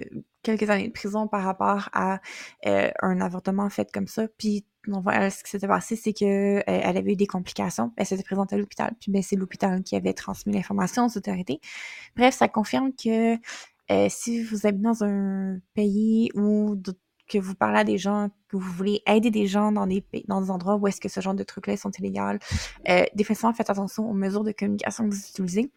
[0.43, 2.19] quelques années de prison par rapport à
[2.65, 4.27] euh, un avortement fait comme ça.
[4.37, 7.91] Puis ce qui s'était passé, c'est que euh, elle avait eu des complications.
[7.97, 11.59] Elle s'était présentée à l'hôpital, puis ben, c'est l'hôpital qui avait transmis l'information aux autorités.
[12.15, 13.35] Bref, ça confirme que
[14.09, 16.75] si vous habitez dans un pays où
[17.27, 20.41] que vous parlez à des gens, que vous voulez aider des gens dans des dans
[20.41, 22.39] des endroits où est-ce que ce genre de trucs-là sont illégaux,
[22.89, 25.71] euh, définitivement faites attention aux mesures de communication que vous utilisez.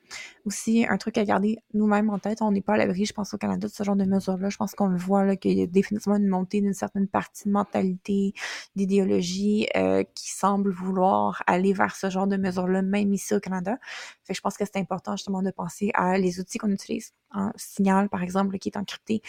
[0.44, 3.35] Aussi, un truc à garder nous-mêmes en tête, on n'est pas à l'abri, je pense,
[3.35, 4.48] au Canada, de ce genre de mesures-là.
[4.48, 7.52] Je pense qu'on le voit, qu'il y a définitivement une montée d'une certaine partie de
[7.52, 8.35] mentalité,
[8.76, 13.78] d'idéologie euh, qui semble vouloir aller vers ce genre de mesures-là, même ici au Canada.
[14.24, 17.12] Fait que je pense que c'est important justement de penser à les outils qu'on utilise,
[17.33, 19.22] un signal par exemple qui est encrypté,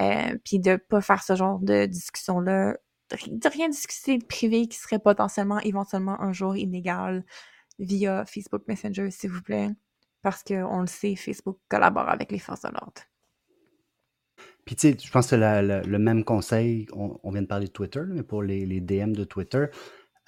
[0.00, 2.76] euh, puis de pas faire ce genre de discussion-là,
[3.10, 7.24] de ri- de rien discuter privé qui serait potentiellement, éventuellement un jour illégal
[7.78, 9.70] via Facebook Messenger, s'il vous plaît,
[10.22, 13.02] parce qu'on le sait, Facebook collabore avec les forces de l'ordre.
[14.64, 18.02] Puis, tu sais, je pense que le même conseil, on, vient de parler de Twitter,
[18.08, 19.66] mais pour les, DM de Twitter,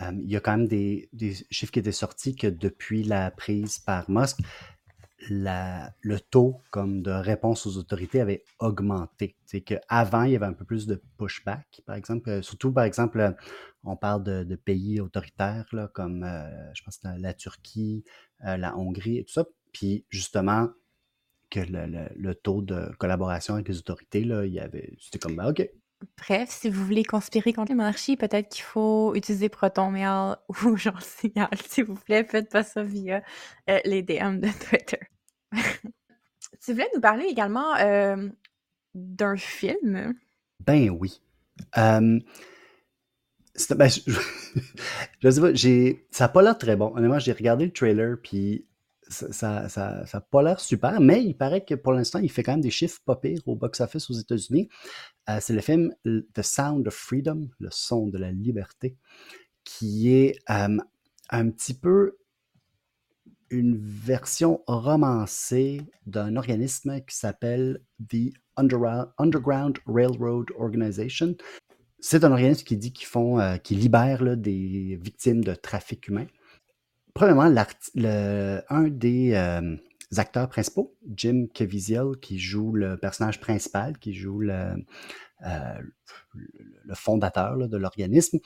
[0.01, 3.33] euh, il y a quand même des, des chiffres qui étaient sortis que depuis la
[3.33, 4.39] prise par Musk,
[5.31, 9.37] la- le taux comme de réponse aux autorités avait augmenté.
[9.45, 12.31] C'est qu'avant, il y avait un peu plus de pushback, par exemple.
[12.31, 13.33] Euh, Surtout, par exemple, euh,
[13.85, 18.05] on parle de, pays autoritaires, là, comme euh, je pense la, Turquie,
[18.41, 19.45] la Hongrie et tout ça.
[19.73, 20.69] Puis justement,
[21.51, 24.97] que le, le- le taux de collaboration avec les autorités, là, il y avait.
[25.01, 25.69] C'était comme ben, OK.
[26.17, 31.03] Bref, si vous voulez conspirer contre les monarchies, peut-être qu'il faut utiliser ProtonMail ou genre
[31.03, 32.25] Signal, s'il vous plaît.
[32.25, 33.23] Faites pas ça via
[33.69, 35.01] euh, les DM de Twitter.
[36.63, 38.29] tu voulais nous parler également euh,
[38.95, 40.15] d'un film?
[40.61, 41.21] Ben oui.
[41.77, 42.21] Euh,
[43.71, 43.89] ben,
[45.21, 46.93] je, sais pas, j'ai, ça n'a pas l'air très bon.
[46.95, 48.67] Honnêtement, j'ai regardé le trailer, puis
[49.09, 52.31] ça ça, ça, ça a pas l'air super, mais il paraît que pour l'instant, il
[52.31, 54.69] fait quand même des chiffres pas pires au box-office aux États-Unis.
[55.29, 58.97] Euh, c'est le film The Sound of Freedom, le son de la liberté,
[59.65, 62.17] qui est un petit peu
[63.51, 71.35] une version romancée d'un organisme qui s'appelle The Underground, Railroad Organization.
[72.01, 76.27] C'est un organisme qui dit qu'ils font, euh, qui libère des victimes de trafic humain.
[77.15, 77.53] Premièrement,
[77.95, 79.33] le- un des
[80.17, 84.75] acteurs principaux, Jim Caviezel, qui joue le personnage principal, qui joue le,
[85.47, 85.81] euh,
[86.95, 88.39] fondateur de l'organisme,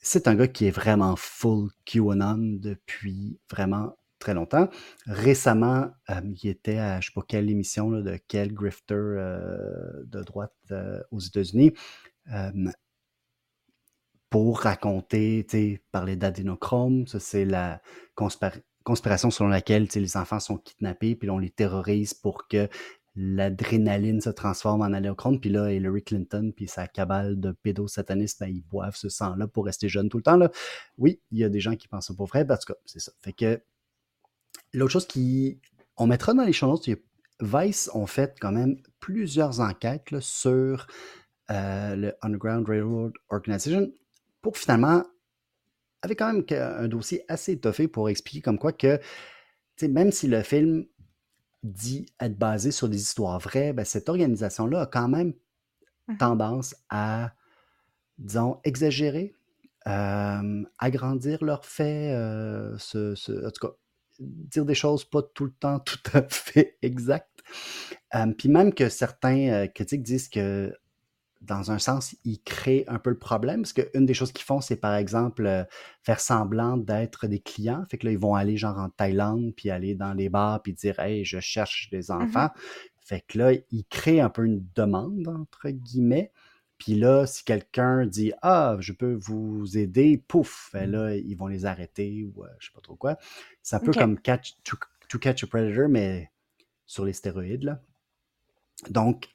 [0.00, 4.68] c'est un gars qui est vraiment full QAnon depuis vraiment très longtemps.
[5.06, 10.22] Récemment, euh, il était à je sais pas quelle émission de quel grifter euh, de
[10.22, 10.54] droite
[11.12, 11.74] aux États-Unis
[14.30, 15.46] pour raconter,
[15.90, 17.06] parler d'adénochrome.
[17.06, 17.80] Ça, c'est la
[18.14, 22.68] conspira- conspiration selon laquelle les enfants sont kidnappés, puis on les terrorise pour que
[23.14, 25.40] l'adrénaline se transforme en adénochrome.
[25.40, 29.66] Puis là, Hillary Clinton, puis sa cabale de pédosatanistes, ben, ils boivent ce sang-là pour
[29.66, 30.38] rester jeunes tout le temps.
[30.38, 30.50] Là.
[30.96, 32.44] Oui, il y a des gens qui pensent ça pour vrai.
[32.44, 33.12] ben, En tout cas, c'est ça.
[33.20, 33.60] Fait que
[34.72, 35.60] l'autre chose qui.
[35.98, 36.88] On mettra dans les show notes,
[37.40, 40.86] Vice ont fait quand même plusieurs enquêtes sur
[41.50, 43.92] euh, le Underground Railroad Organization
[44.40, 45.04] pour finalement,
[46.02, 49.00] avec quand même un dossier assez étoffé pour expliquer comme quoi que,
[49.82, 50.86] même si le film
[51.62, 55.34] dit être basé sur des histoires vraies, ben, cette organisation-là a quand même
[56.08, 56.18] Mhm.
[56.18, 57.32] tendance à,
[58.18, 59.34] disons, exagérer,
[59.88, 63.74] euh, agrandir leurs faits, euh, en tout cas,
[64.20, 67.42] dire des choses pas tout le temps tout à fait exactes.
[68.14, 70.72] Euh, Puis même que certains critiques disent que
[71.40, 74.60] dans un sens, ils créent un peu le problème, parce qu'une des choses qu'ils font,
[74.60, 75.64] c'est par exemple euh,
[76.02, 77.84] faire semblant d'être des clients.
[77.88, 80.72] Fait que là, ils vont aller genre en Thaïlande, puis aller dans les bars, puis
[80.72, 82.48] dire Hey, je cherche des enfants.
[83.00, 86.32] Fait que là, ils créent un peu une demande, entre guillemets.
[86.76, 91.46] Puis là, si quelqu'un dit Ah, je peux vous aider, pouf, ben là, ils vont
[91.46, 93.16] les arrêter ou euh, je sais pas trop quoi.
[93.62, 94.76] C'est un peu comme catch, to,
[95.08, 96.30] to Catch a Predator, mais
[96.86, 97.64] sur les stéroïdes.
[97.64, 97.80] Là.
[98.90, 99.28] Donc,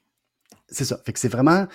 [0.68, 0.98] c'est ça.
[1.04, 1.66] Fait que c'est vraiment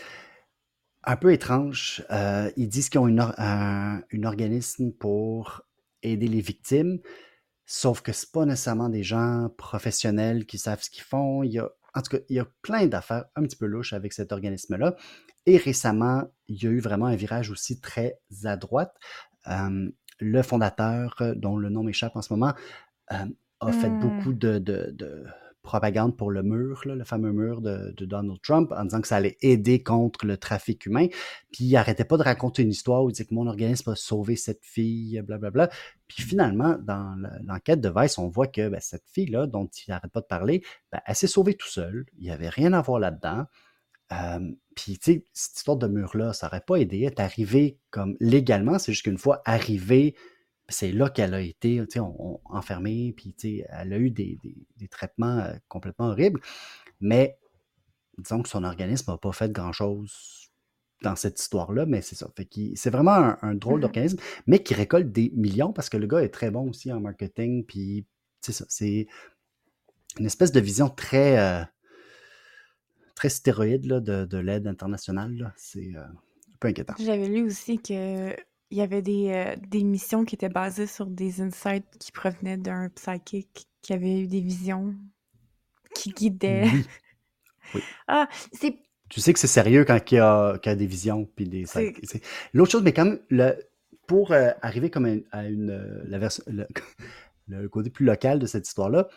[1.03, 2.03] un peu étrange.
[2.11, 5.61] Euh, ils disent qu'ils ont une, or- un, une organisme pour
[6.03, 6.99] aider les victimes,
[7.65, 11.43] sauf que c'est pas nécessairement des gens professionnels qui savent ce qu'ils font.
[11.43, 13.93] Il y a, en tout cas, il y a plein d'affaires un petit peu louches
[13.93, 14.95] avec cet organisme-là.
[15.45, 18.95] Et récemment, il y a eu vraiment un virage aussi très à droite.
[19.47, 22.53] Euh, le fondateur, dont le nom m'échappe en ce moment,
[23.13, 23.25] euh,
[23.61, 23.99] a fait Hmm.
[23.99, 25.25] beaucoup de, de- de
[25.61, 29.37] propagande pour le mur, le fameux mur de, Donald Trump, en disant que ça allait
[29.41, 31.07] aider contre le trafic humain.
[31.51, 33.95] Puis il arrêtait pas de raconter une histoire où il disait que mon organisme a
[33.95, 35.69] sauvé cette fille, blablabla.
[36.07, 40.11] Puis finalement, dans l'enquête de Vice, on voit que ben, cette fille-là, dont il n'arrête
[40.11, 42.05] pas de parler, ben, elle s'est sauvée tout seule.
[42.17, 43.45] Il n'y avait rien à voir là-dedans.
[44.11, 44.39] Euh,
[44.75, 46.99] puis, tu sais, cette histoire de mur-là, ça n'aurait pas aidé.
[46.99, 50.15] Elle est arrivée comme légalement, c'est juste qu'une fois arrivée,
[50.69, 53.35] c'est là qu'elle a été, on- on- enfermée, puis,
[53.69, 56.39] elle a eu des, des- des traitements euh, complètement horribles.
[57.01, 57.37] Mais,
[58.17, 60.49] disons que son organisme n'a pas fait grand-chose
[61.01, 62.29] dans cette histoire-là, mais c'est ça.
[62.75, 63.81] C'est vraiment un, un drôle Mhm.
[63.81, 66.99] d'organisme, mais qui récolte des millions parce que le gars est très bon aussi en
[66.99, 68.05] marketing, puis,
[68.41, 69.07] c'est ça, c'est
[70.19, 71.37] une espèce de vision très...
[71.39, 71.63] euh,
[73.15, 75.53] très stéroïde là, de, de l'aide internationale.
[75.57, 76.93] C'est euh, un peu inquiétant.
[76.99, 78.33] J'avais lu aussi que
[78.71, 82.57] il y avait des, euh, des missions qui étaient basées sur des insights qui provenaient
[82.57, 84.95] d'un psychic qui avait eu des visions,
[85.95, 86.67] qui guidait.
[86.71, 86.85] Oui.
[87.75, 87.83] Oui.
[88.07, 88.77] Ah, c'est
[89.09, 91.27] Tu sais que c'est sérieux quand il y a, y a des visions.
[91.35, 91.65] Puis des,
[92.53, 93.55] L'autre chose, mais quand même, le,
[94.07, 96.67] pour euh, arriver comme un- à une, euh, la version, le,
[97.47, 99.07] le côté plus local de cette histoire-là,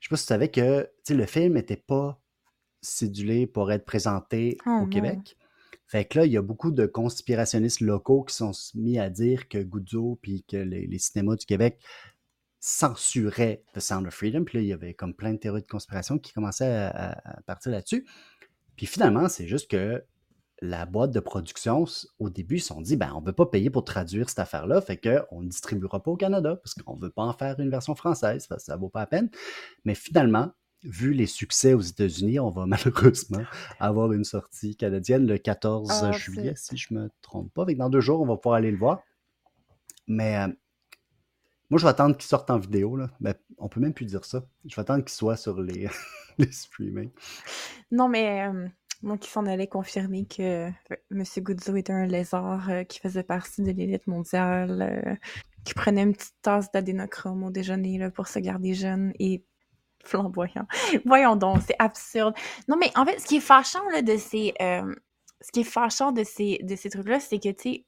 [0.00, 2.20] je sais pas si tu savais que le film n'était pas
[2.82, 4.86] cédulé pour être présenté Oh au non.
[4.86, 5.36] Québec.
[5.88, 9.48] Fait que là, il y a beaucoup de conspirationnistes locaux qui sont mis à dire
[9.48, 11.80] que Guzzo puis que les, cinémas du Québec
[12.60, 14.44] censuraient The Sound of Freedom.
[14.44, 17.72] Puis là, il y avait comme plein de théories de conspiration qui commençaient à, partir
[17.72, 18.06] là-dessus.
[18.76, 20.04] Puis finalement, c'est juste que
[20.60, 21.86] la boîte de production,
[22.18, 24.40] au début, ils se sont dit, ben, on ne veut pas payer pour traduire cette
[24.40, 27.58] affaire-là, fait qu'on ne distribuera pas au Canada, parce qu'on ne veut pas en faire
[27.60, 29.30] une version française, ça ne vaut pas la peine.
[29.84, 33.42] Mais finalement, vu les succès aux États-Unis, on va malheureusement
[33.80, 37.64] avoir une sortie canadienne le 14 Ah, juillet, si je ne me trompe pas.
[37.64, 39.02] Dans deux jours, on va pouvoir aller le voir.
[40.06, 40.48] Mais euh,
[41.70, 42.96] moi, je vais attendre qu'il sorte en vidéo.
[42.96, 43.10] Là.
[43.20, 44.44] Ben, on peut même plus dire ça.
[44.64, 45.88] Je vais attendre qu'il soit sur les,
[46.38, 47.10] les streamings.
[47.90, 48.68] Non, mais euh,
[49.02, 50.68] moi qui s'en allait confirmer que
[51.10, 51.22] M.
[51.38, 55.14] Guzzo était un lézard euh, qui faisait partie de l'élite mondiale, euh,
[55.64, 59.44] qui prenait une petite tasse d'adénochrome au déjeuner là, pour se garder jeune et
[60.04, 60.66] flamboyant.
[61.04, 62.34] Voyons donc, c'est absurde.
[62.68, 64.94] Non, mais en fait, ce qui est fâchant là, de ces, euh,
[65.40, 67.84] ce qui est fâchant de ces, de ces trucs-là, c'est que, tu sais,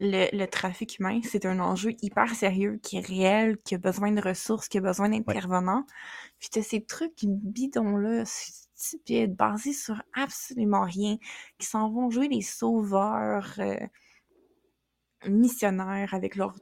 [0.00, 4.10] le, le trafic humain, c'est un enjeu hyper sérieux, qui est réel, qui a besoin
[4.10, 5.86] de ressources, qui a besoin d'intervenants.
[6.40, 8.24] Puis t'as ces trucs bidons-là,
[8.74, 11.18] stupides, basés sur absolument rien,
[11.58, 13.76] qui s'en vont jouer les sauveurs euh,
[15.26, 16.56] missionnaires avec leurs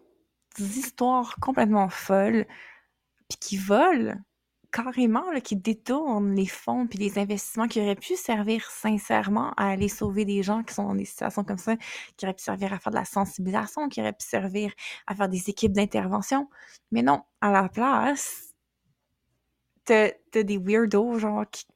[0.58, 2.46] histoires complètement folles,
[3.28, 4.16] puis qui volent
[4.72, 9.70] carrément, là, qui détournent les fonds puis les investissements qui auraient pu servir sincèrement à
[9.70, 11.76] aller sauver des gens qui sont dans des situations comme ça,
[12.16, 14.72] qui auraient pu servir à faire de la sensibilisation, qui auraient pu servir
[15.06, 16.48] à faire des équipes d'intervention.
[16.92, 18.54] Mais non, à la place,
[19.84, 21.66] t'as t'as des weirdos, genre, qui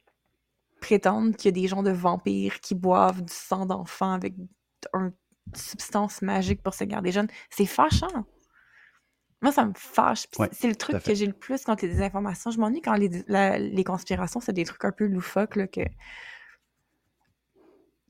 [0.80, 4.35] prétendent qu'il y a des gens de vampires qui boivent du sang d'enfant avec
[4.94, 5.12] une
[5.54, 7.28] substance magique pour se garder jeune.
[7.50, 8.26] C'est fâchant.
[9.44, 10.26] Moi, ça me fâche.
[10.38, 12.50] Ouais, c'est le truc que j'ai le plus quand il y a des informations.
[12.50, 15.83] Je m'ennuie quand les, la- les conspirations, c'est des trucs un peu loufoques, là, que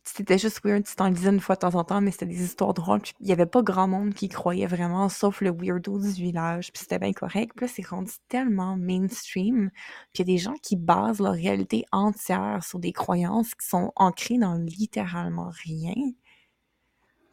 [0.07, 2.43] c'était juste weird si t'en lisais une fois de temps en temps, mais c'était des
[2.45, 3.01] histoires drôles.
[3.21, 6.73] Il y avait pas grand monde qui croyait vraiment, sauf le weirdo du village.
[6.73, 7.53] Puis c'était bien correct.
[7.57, 9.71] Puis là, c'est rendu tellement mainstream.
[10.13, 13.67] Puis il y a des gens qui basent leur réalité entière sur des croyances qui
[13.67, 15.95] sont ancrées dans littéralement rien.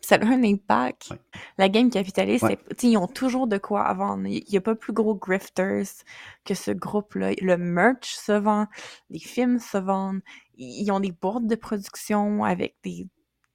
[0.02, 1.10] Ça a un impact.
[1.12, 1.18] Ouais.
[1.58, 2.58] La game capitaliste, Ouais.
[2.84, 4.26] ils ont toujours de quoi à vendre.
[4.28, 5.86] Il n'y a pas plus gros grifters
[6.44, 7.34] que ce groupe-là.
[7.42, 8.68] Le merch se vend,
[9.10, 10.22] les films se vendent,
[10.58, 13.08] ils ont des boîtes de production avec des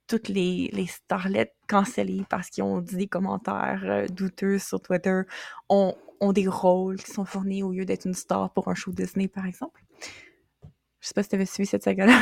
[0.07, 5.23] toutes les, les starlettes cancellées parce qu'ils ont dit des commentaires euh, douteux sur Twitter,
[5.67, 8.91] ont, ont des rôles qui sont fournis au lieu d'être une star pour un show
[8.93, 9.83] Disney, par exemple.
[11.01, 12.17] Je sais pas si tu avais suivi cette saga-là.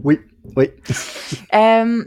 [0.00, 0.18] Oui,
[0.56, 0.70] oui.
[1.54, 2.04] Euh,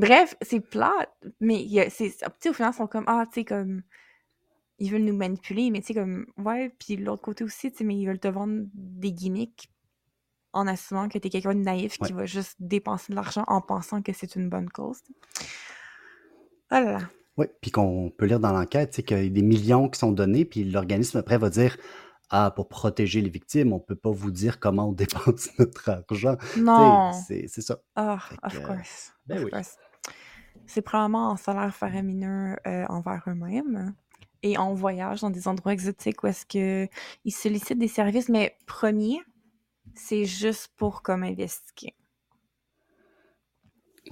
[0.00, 1.10] bref, c'est plate,
[1.40, 2.12] mais c'est,
[2.48, 3.82] au final, ils sont comme, ah, tu sais, comme,
[4.78, 7.84] ils veulent nous manipuler, mais tu sais, comme, ouais, puis l'autre côté aussi, tu sais,
[7.84, 9.70] mais ils veulent te vendre des gimmicks
[10.52, 12.08] en assumant que tu es quelqu'un de naïf Ouais.
[12.08, 14.98] qui va juste dépenser de l'argent en pensant que c'est une bonne cause.
[16.72, 17.10] Oh là là.
[17.36, 20.12] Oui, puis qu'on peut lire dans l'enquête, c'est qu'il y a des millions qui sont
[20.12, 21.76] donnés, puis l'organisme après va dire
[22.30, 24.92] Ah, pour protéger les victimes, on ne peut pas vous dire comment on
[25.32, 26.36] dépense notre argent.
[26.56, 27.12] Non.
[27.12, 27.78] c'est ça.
[27.94, 29.12] Ah, Fait of que, course.
[29.26, 29.50] ben Of oui.
[29.50, 29.76] course.
[30.72, 33.92] C'est probablement en salaire faramineux euh, envers eux-mêmes
[34.44, 36.88] et en voyage dans des endroits exotiques où est-ce que
[37.24, 39.20] ils sollicitent des services, mais premier,
[39.94, 41.96] c'est juste pour comme investiguer.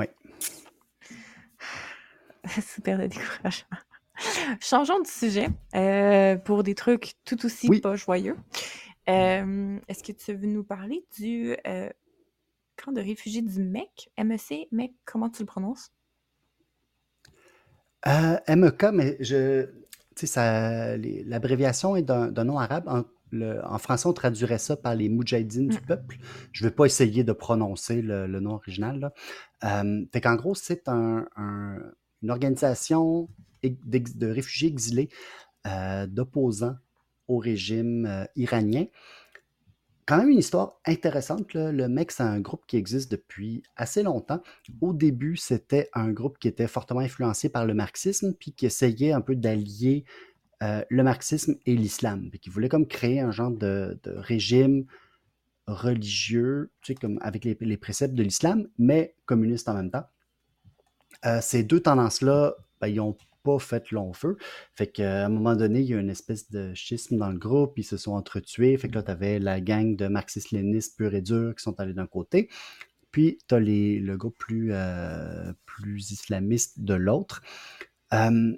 [0.01, 0.12] Ouais.
[2.61, 3.79] Super de découragement.
[4.61, 7.81] Changeons de sujet euh, pour des trucs tout aussi Oui.
[7.81, 8.37] pas joyeux.
[9.09, 11.88] Euh, Est-ce que tu veux nous parler du euh,
[12.77, 14.11] camp de réfugiés du MEC?
[14.18, 14.66] MEC?
[14.73, 15.92] MEC, comment tu le prononces?
[18.07, 19.71] Euh, MEK, mais je, tu
[20.17, 22.85] sais, ça- les- l'abréviation est d'un d'un nom arabe.
[22.89, 25.87] En, le- en français, on traduirait ça par les Moudjahidines du Mm.
[25.87, 26.17] peuple.
[26.53, 29.01] Je ne vais pas essayer de prononcer le, le nom original.
[29.01, 29.13] Là.
[29.65, 31.79] Euh, fait qu'en gros, c'est un- un-
[32.23, 33.29] une organisation
[33.63, 35.09] ex- d'ex- de réfugiés exilés
[35.67, 36.77] euh, d'opposants
[37.27, 38.87] au régime euh, iranien.
[40.09, 41.53] Quand même une histoire intéressante.
[41.53, 41.71] là.
[41.71, 44.40] Le mec, c'est un groupe qui existe depuis assez longtemps.
[44.81, 49.12] Au début, c'était un groupe qui était fortement influencé par le marxisme, puis qui essayait
[49.12, 50.07] un peu d'allier
[50.62, 52.31] euh, le marxisme et l'islam.
[52.31, 54.87] Puis qui voulait comme créer un genre de, de régime
[55.66, 60.07] religieux, tu sais, comme avec les, les préceptes de l'islam, mais communiste en même temps.
[61.27, 64.37] Euh, ces deux tendances-là, ben, ils n'ont pas fait long feu.
[64.74, 67.79] Fait qu'à un moment donné, il y a une espèce de schisme dans le groupe,
[67.79, 68.77] ils se sont entretués.
[68.77, 71.94] Fait que là, tu avais la gang de marxistes-lénistes purs et durs qui sont allés
[71.94, 72.48] d'un côté.
[73.11, 77.42] Puis, tu as le groupe plus, euh, plus islamiste de l'autre.
[78.11, 78.57] À un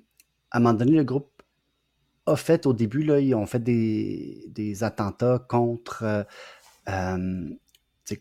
[0.55, 1.31] moment donné, le groupe
[2.27, 6.27] a fait, au début, là, ils ont fait des, des attentats contre,
[6.89, 7.49] euh,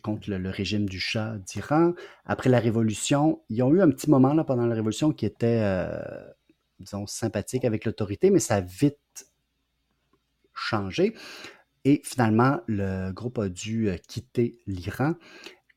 [0.02, 1.94] contre le, le régime du Shah d'Iran.
[2.24, 5.60] Après la Révolution, ils ont eu un petit moment là, pendant la Révolution qui était,
[5.62, 6.00] euh,
[6.80, 8.98] disons, sympathique avec l'autorité, mais ça a vite
[10.54, 11.14] changé.
[11.84, 15.14] Et finalement, le groupe a dû euh, quitter l'Iran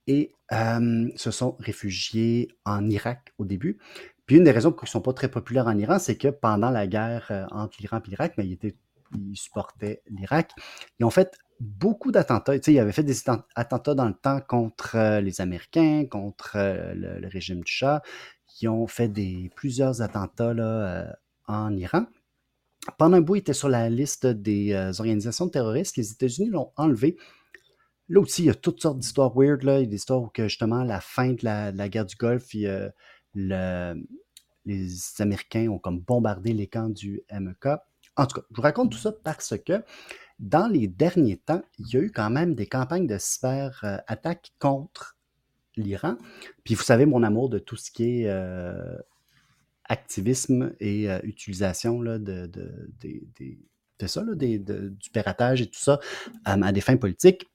[0.08, 3.78] et euh, se sont réfugiés en Irak au début.
[4.26, 6.28] Puis une des raisons pour qu'ils ne sont pas très populaires en Iran, c'est que
[6.28, 8.76] pendant la guerre euh, entre l'Iran et l'Irak, mais ils, étaient,
[9.16, 10.52] ils supportaient l'Irak,
[11.00, 12.60] ils ont fait beaucoup d'attentats.
[12.60, 16.58] Tu sais, ils avaient fait des atten- attentats dans le temps contre les Américains, contre
[16.58, 18.02] le, le régime du Shah.
[18.62, 21.13] Ils ont fait des, plusieurs attentats là, euh,
[21.48, 22.06] en Iran.
[22.98, 25.98] Pendant un bout, ils étaient sur la liste des euh, organisations terroristes.
[25.98, 27.18] Les États-Unis l'ont enlevé.
[28.10, 29.63] Là aussi, il y a toutes sortes d'histoires weird.
[29.63, 32.54] Il y a des histoires où, justement, à la fin de la, guerre du Golfe,
[32.54, 32.94] il
[34.66, 34.88] les
[35.20, 37.66] Américains ont comme bombardé les camps du MEK.
[38.16, 39.84] En tout cas, je vous raconte tout ça parce que
[40.39, 45.18] dans les derniers temps, il y a eu quand même des campagnes de cyber-attaques contre
[45.82, 46.18] l'Iran.
[46.64, 48.98] Puis vous savez mon amour de tout ce qui est euh,
[49.86, 56.00] activisme et euh, utilisation là, de, de, ça, du piratage et tout ça
[56.48, 57.50] euh, à des fins politiques.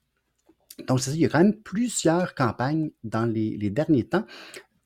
[0.87, 4.25] Donc, c'est ça, il y a quand même plusieurs campagnes dans les, derniers temps.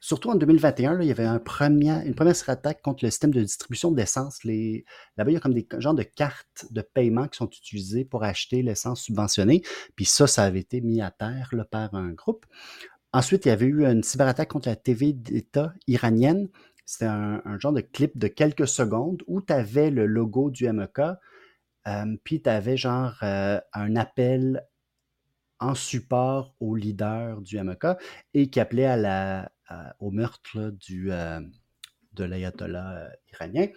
[0.01, 2.03] Surtout en 2021, là, il y avait une première
[2.49, 4.43] attaque contre le système de distribution d'essence.
[4.43, 4.85] Les-
[5.17, 8.25] Là-bas, il y a comme des genres de cartes de paiement qui sont utilisées pour
[8.25, 9.63] acheter l'essence subventionnée.
[9.95, 12.47] Puis ça, ça avait été mis à terre par un groupe.
[13.13, 16.49] Ensuite, il y avait eu une cyberattaque contre la TV d'État iranienne.
[16.87, 20.99] C'était un, genre de clip de quelques secondes où tu avais le logo du MEK,
[21.87, 24.67] euh, puis tu avais genre euh, un appel
[25.61, 27.87] en support au leader du MEK
[28.35, 29.53] et qui appelait à la,
[30.01, 31.41] au meurtre du, euh,
[32.15, 33.69] de l'ayatollah iranien.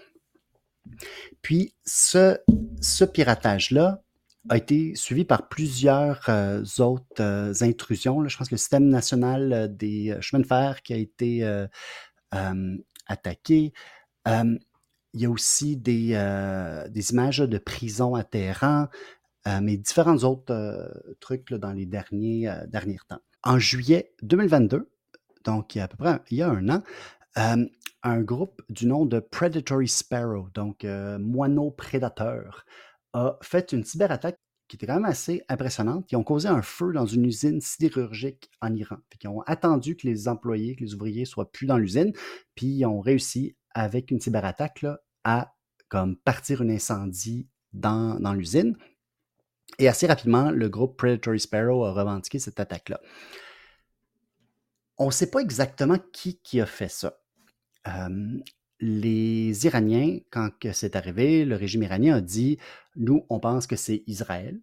[1.41, 2.39] Puis ce,
[2.81, 4.04] ce piratage-là
[4.49, 8.27] a été suivi par plusieurs euh, autres euh, intrusions.
[8.27, 11.43] Je pense que le système national euh, des chemins de fer qui a été
[13.07, 13.73] attaqué.
[14.27, 16.11] Il y a aussi des,
[17.11, 18.87] images de prison à Téhéran,
[19.61, 23.21] mais différents autres trucs dans les derniers, derniers temps.
[23.43, 24.89] En juillet 2022,
[25.45, 26.83] donc il y a à peu près il y a un an,
[27.35, 32.65] un groupe du nom de Predatory Sparrow, donc moineau prédateur,
[33.15, 34.37] a fait une cyberattaque
[34.67, 36.11] qui était quand même assez impressionnante.
[36.11, 38.97] Ils ont causé un feu dans une usine sidérurgique en Iran.
[39.23, 42.13] Ils ont attendu que les employés, que les ouvriers soient plus dans l'usine,
[42.55, 45.55] puis ils ont réussi, avec une cyberattaque, là, à
[45.87, 48.77] comme, partir un incendie dans, l'usine.
[49.79, 52.99] Et assez rapidement, le groupe Predatory Sparrow a revendiqué cette attaque-là.
[54.97, 57.19] On ne sait pas exactement qui, qui a fait ça.
[58.79, 62.57] Les Iraniens, quand c'est arrivé, le régime iranien a dit
[62.95, 64.59] Nous, on pense que c'est Israël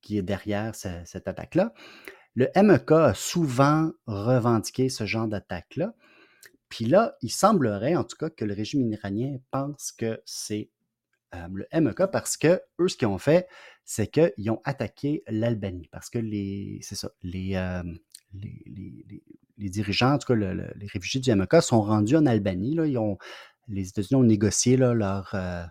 [0.00, 1.72] qui est derrière ce- cette attaque-là.
[2.34, 5.94] Le MEK a souvent revendiqué ce genre d'attaque-là.
[6.68, 10.70] Puis là, il semblerait en tout cas que le régime iranien pense que c'est
[11.34, 13.48] euh, le MEK parce que eux, ce qu'ils ont fait,
[13.84, 15.88] c'est qu'ils ont attaqué l'Albanie.
[15.90, 17.82] Parce que les, c'est ça, les, euh,
[18.34, 18.62] les,
[19.58, 22.74] dirigeants, en tout cas les réfugiés du MEK, sont rendus en Albanie.
[22.74, 23.18] Là, ils ont,
[23.68, 25.64] les États-Unis ont négocié leur, euh,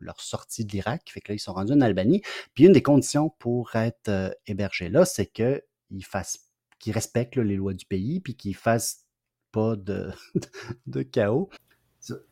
[0.00, 1.02] leur sortie de l'Irak.
[1.10, 2.22] Fait que là, ils sont rendus en Albanie.
[2.54, 5.62] Puis une des conditions pour être hébergés là, c'est qu'ils
[6.04, 6.46] fassent
[6.92, 9.04] respectent les lois du pays, puis qu'ils fassent
[9.52, 10.10] pas de,
[10.86, 11.50] de chaos.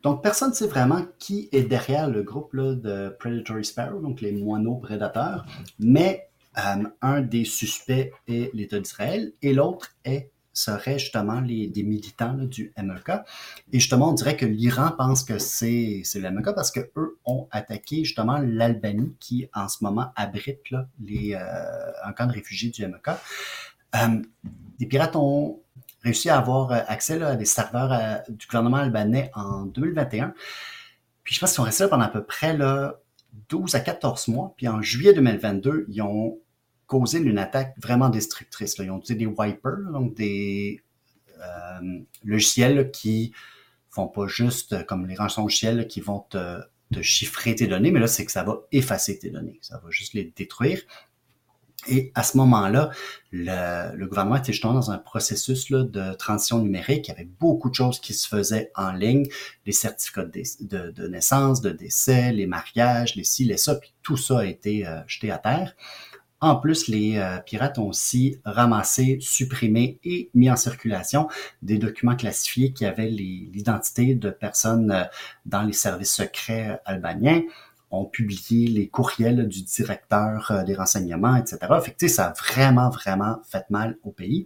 [0.03, 4.31] Donc, personne ne sait vraiment qui est derrière le groupe de Predatory Sparrow, donc les
[4.31, 5.45] moineaux prédateurs,
[5.81, 11.83] mais euh, un des suspects est l'État d'Israël et l'autre est serait justement les, des
[11.83, 13.11] militants du MEK.
[13.73, 18.05] Et justement, on dirait que l'Iran pense que c'est le MEK parce qu'eux ont attaqué
[18.05, 22.87] justement l'Albanie qui, en ce moment, abrite là, les, euh, un camp de réfugiés du
[22.87, 23.09] MEK.
[23.97, 24.23] Euh,
[24.79, 25.61] les pirates ont
[26.03, 30.35] réussi à avoir accès à des serveurs euh, du gouvernement albanais en 2021.
[31.25, 33.01] Puis je pense qu'ils sont restés là pendant à peu près là,
[33.49, 34.55] 12 à 14 mois.
[34.57, 36.39] Puis en juillet 2022, ils ont
[36.87, 38.76] causé une attaque vraiment destructrice.
[38.78, 40.82] Ils ont utilisé des wipers, donc des
[41.41, 43.32] euh, logiciels qui
[43.91, 46.61] font pas juste comme les rançons logiciels qui vont te,
[46.93, 49.59] te chiffrer tes données, mais là, c'est que ça va effacer tes données.
[49.62, 50.80] Ça va juste les détruire.
[51.87, 52.91] Et à ce moment-là,
[53.30, 57.09] le, gouvernement était justement dans un processus de transition numérique.
[57.09, 59.26] Il y avait beaucoup de choses qui se faisaient en ligne,
[59.66, 64.41] les certificats de, naissance, de décès, les mariages, les ci, les ça, puis tout ça
[64.41, 65.74] a été euh, jeté à terre.
[66.45, 71.26] En plus, les euh, pirates ont aussi ramassé, supprimé et mis en circulation
[71.62, 75.05] des documents classifiés qui avaient l'identité de personnes euh,
[75.47, 77.40] dans les services secrets albaniens
[77.90, 81.61] ont publié les courriels du directeur euh, des renseignements, etc.
[81.82, 84.45] Fait que, ça a vraiment, vraiment fait mal au pays.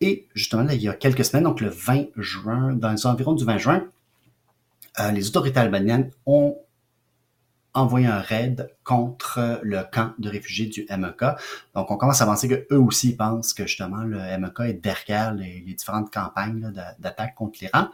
[0.00, 3.34] Et justement, là, il y a quelques semaines, donc le 20 juin, dans les environs
[3.34, 3.86] du 20 juin,
[5.12, 6.56] les autorités albaniennes ont
[7.74, 11.20] envoyé un raid contre le camp de réfugiés du MEK.
[11.74, 15.60] Donc, on commence à penser qu'eux aussi pensent que justement le MEK est derrière les,
[15.60, 17.88] différentes campagnes d'attaque contre l'Iran.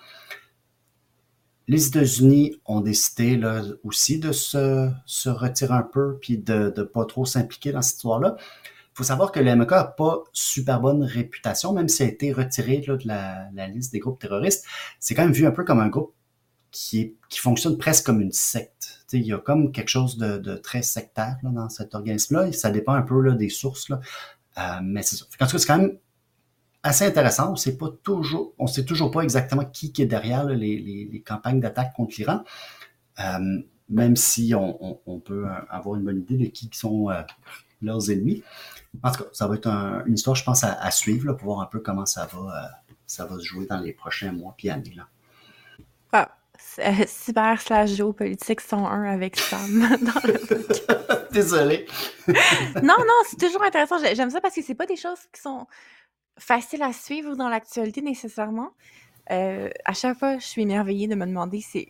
[1.68, 7.04] Les États-Unis ont décidé là, aussi de se, retirer un peu puis de ne pas
[7.04, 8.36] trop s'impliquer dans cette histoire-là.
[8.38, 12.32] Il faut savoir que le MK n'a pas super bonne réputation, même s'il a été
[12.32, 14.64] retiré de la, liste des groupes terroristes.
[15.00, 16.14] C'est quand même vu un peu comme un groupe
[16.70, 18.95] qui fonctionne presque comme une secte.
[19.12, 22.52] Il y a comme quelque chose de, très sectaire là, dans cet organisme-là.
[22.52, 23.88] Ça dépend un peu là, des sources.
[23.88, 24.00] Là.
[24.58, 25.24] Euh, mais c'est ça.
[25.24, 25.98] En tout cas, c'est quand même
[26.86, 27.52] assez intéressant.
[27.52, 31.92] On sait pas toujours, on sait toujours pas exactement qui, est derrière les, campagnes d'attaque
[31.94, 32.44] contre l'Iran,
[33.20, 37.22] euh, même si on, peut avoir une bonne idée de qui sont euh,
[37.82, 38.42] leurs ennemis.
[39.02, 39.68] En tout cas, ça va être
[40.06, 42.68] une histoire, je pense, à, suivre pour voir un peu comment ça va, euh,
[43.06, 44.94] ça va se jouer dans les prochains mois puis années.
[44.94, 45.06] Là.
[46.12, 46.36] Ah,
[47.06, 51.86] cyber slash géopolitique 101 avec Sam dans le Désolé.
[52.82, 53.96] non, non, c'est toujours intéressant.
[54.14, 55.66] J'aime ça parce que c'est pas des choses qui sont
[56.38, 58.70] facile à suivre dans l'actualité nécessairement.
[59.30, 61.88] Euh, à chaque fois, je suis émerveillée de me demander c'est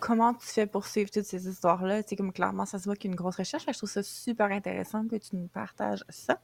[0.00, 2.02] comment tu fais pour suivre toutes ces histoires-là?
[2.02, 3.64] Sais, comme clairement, ça se voit qu'il y a une grosse recherche.
[3.66, 6.40] Je trouve ça super intéressant que tu nous partages ça.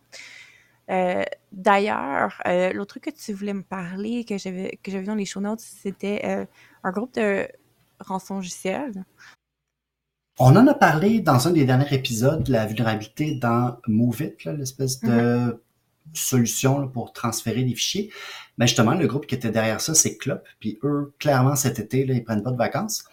[0.90, 5.24] Euh, d'ailleurs, euh, l'autre truc que tu voulais me parler, que j'avais j'avais dans les
[5.24, 6.46] show notes, c'était
[6.82, 7.48] un groupe de
[8.06, 9.04] rançongiciels.
[10.38, 15.00] On en a parlé dans un des derniers épisodes de la vulnérabilité dans Move l'espèce
[15.00, 15.62] de
[16.12, 18.12] solution pour transférer des fichiers.
[18.58, 20.42] Mais justement, le groupe qui était derrière ça, c'est Clop.
[20.60, 23.04] Puis eux, clairement, cet été, là, ils prennent pas de vacances.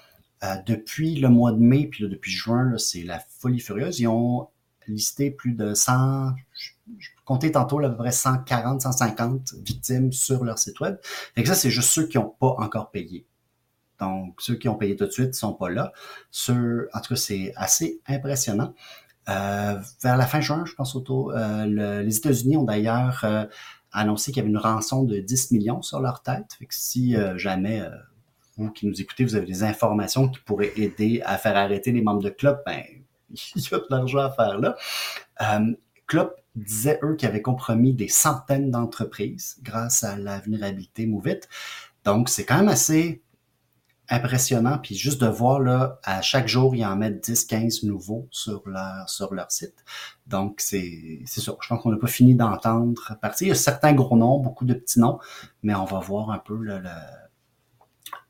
[0.44, 4.00] Euh, depuis le mois de mai, puis depuis juin, c'est la folie furieuse.
[4.00, 4.50] Ils ont
[4.88, 10.58] listé plus de 100, je, comptais tantôt à peu près 140, 150 victimes sur leur
[10.58, 10.98] site web.
[11.38, 13.26] Et ça, c'est juste ceux qui n'ont pas encore payé.
[14.02, 15.94] Donc, ceux qui ont payé tout de suite ne sont pas là.
[16.50, 18.74] En tout cas, c'est assez impressionnant.
[19.30, 23.46] Euh, vers la fin juin, je pense autour, euh, les États-Unis ont d'ailleurs euh,
[23.92, 26.58] annoncé qu'il y avait une rançon de 10 millions sur leur tête.
[26.70, 27.84] Si jamais
[28.58, 32.02] vous qui nous écoutez, vous avez des informations qui pourraient aider à faire arrêter les
[32.02, 32.84] membres de Club, ben
[33.56, 34.76] il y a de l'argent à faire là.
[36.08, 41.40] Club disait, eux, qu'ils avaient compromis des centaines d'entreprises grâce à la vulnérabilité Movit.
[42.04, 43.22] Donc, c'est quand même assez
[44.12, 44.78] impressionnant.
[44.78, 48.68] Puis juste de voir, là, à chaque jour, ils en mettent 10, 15 nouveaux sur
[48.68, 49.84] leur, sur leur site.
[50.28, 51.54] Donc, c'est, ça.
[51.60, 53.48] Je pense qu'on n'a pas fini d'entendre partir.
[53.48, 55.20] Il y a certains gros noms, beaucoup de petits noms,
[55.64, 56.82] mais on va voir un peu le,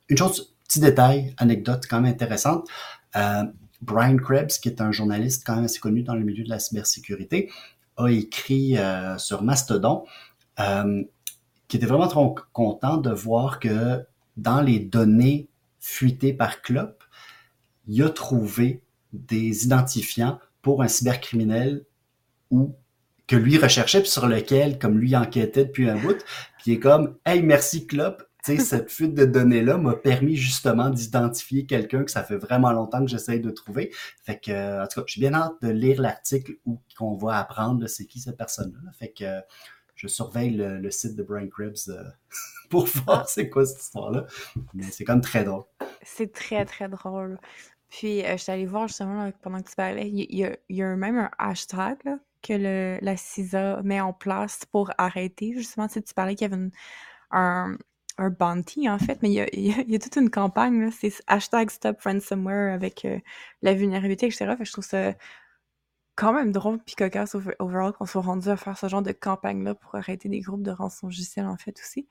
[0.09, 2.67] une chose, petit détail, anecdote quand même intéressante.
[3.15, 3.43] Euh,
[3.81, 6.59] Brian Krebs, qui est un journaliste quand même assez connu dans le milieu de la
[6.59, 7.51] cybersécurité,
[7.97, 8.77] a écrit
[9.17, 10.05] sur Mastodon
[11.71, 14.05] qui était vraiment trop content de voir que
[14.35, 15.47] dans les données
[15.81, 17.03] fuitées par Clop,
[17.87, 21.83] il a trouvé des identifiants pour un cybercriminel
[22.51, 22.75] ou
[23.27, 26.17] que lui recherchait, puis sur lequel, comme lui enquêtait depuis un bout,
[26.59, 31.65] puis il est comme Hey, merci Clop, cette fuite de données-là m'a permis justement d'identifier
[31.65, 33.91] quelqu'un que ça fait vraiment longtemps que j'essaye de trouver.
[34.23, 37.87] Fait que, en tout cas, j'ai bien hâte de lire l'article où qu'on va apprendre
[37.87, 38.91] c'est qui cette personne-là.
[38.93, 39.41] Fait que
[39.95, 42.03] je surveille le, site de Brian Krebs euh,
[42.71, 44.25] pour voir c'est quoi cette histoire-là.
[44.73, 45.63] Mais c'est comme très drôle.
[46.01, 47.39] C'est très, très drôle.
[47.89, 51.17] Puis, euh, je suis allée voir justement pendant que tu parlais, il y, a, même
[51.17, 51.97] un hashtag
[52.41, 55.53] que la CISA met en place pour arrêter.
[55.53, 56.69] Justement, tu, tu parlais qu'il y avait
[57.31, 57.77] un,
[58.17, 62.73] un bounty, en fait, mais il y a, toute une campagne, c'est hashtag Stop Ransomware
[62.73, 63.19] avec euh,
[63.61, 64.55] la vulnérabilité, etc.
[64.57, 65.13] Fait je trouve ça
[66.15, 69.75] quand même drôle puis cocasse overall qu'on soit rendu à faire ce genre de campagne-là
[69.75, 72.07] pour arrêter des groupes de rançon logiciel, en fait, aussi.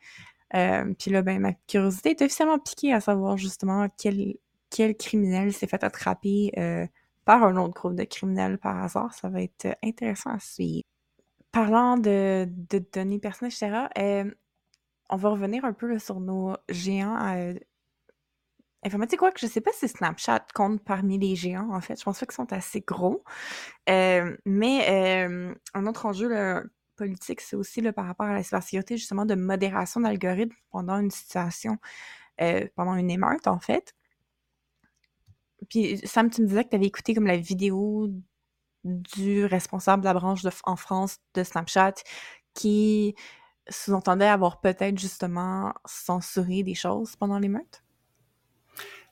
[0.54, 4.34] Euh, puis là, ben, ma curiosité est officiellement piquée à savoir justement quel,
[4.70, 6.86] quel criminel s'est fait attraper euh,
[7.24, 9.14] par un autre groupe de criminels par hasard.
[9.14, 10.84] Ça va être intéressant à suivre.
[11.52, 14.30] Parlant de, de données personnelles, etc., euh,
[15.10, 17.54] on va revenir un peu sur nos géants euh,
[18.84, 19.18] informatiques.
[19.18, 21.98] Quoi que je sais pas si Snapchat compte parmi les géants, en fait.
[21.98, 23.24] Je pense pas qu'ils sont assez gros.
[23.88, 25.26] Euh, mais
[25.74, 26.64] un autre enjeu
[27.00, 31.78] politique, c'est aussi par rapport à la cybersécurité, justement, de modération d'algorithmes pendant une situation,
[32.76, 33.94] pendant une émeute, en fait.
[35.70, 38.08] Puis Sam, tu me disais que tu avais écouté comme la vidéo
[38.84, 41.94] du responsable de la branche en France de Snapchat
[42.54, 43.14] qui
[43.68, 47.82] sous-entendait avoir peut-être justement censuré des choses pendant l'émeute?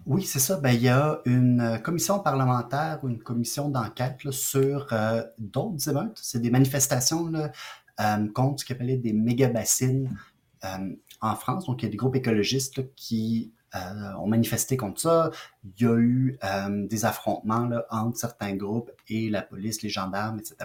[0.07, 0.57] Oui, c'est ça.
[0.59, 6.19] Ben, il y a une commission parlementaire ou une commission d'enquête sur euh, d'autres émeutes.
[6.23, 10.17] C'est des manifestations euh, contre ce qu'on appelait des méga-bassines
[10.65, 11.67] euh, en France.
[11.67, 15.31] Donc, il y a des groupes écologistes qui euh, ont manifesté contre ça.
[15.65, 20.39] Il y a eu euh, des affrontements entre certains groupes et la police, les gendarmes,
[20.39, 20.57] etc.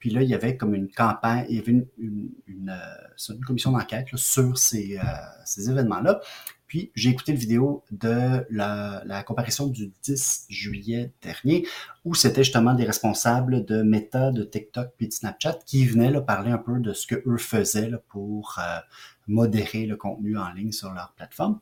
[0.00, 2.32] Puis là, il y avait comme une campagne, il y avait une,
[2.68, 4.98] euh, commission d'enquête sur ces
[5.56, 6.20] événements-là.
[6.66, 11.66] Puis j'ai écouté la vidéo de la, comparution du 10 juillet dernier,
[12.04, 16.50] où c'était justement des responsables de Meta, de TikTok puis de Snapchat qui venaient parler
[16.50, 18.60] un peu de ce que eux faisaient pour
[19.26, 21.60] modérer le contenu en ligne sur leur plateforme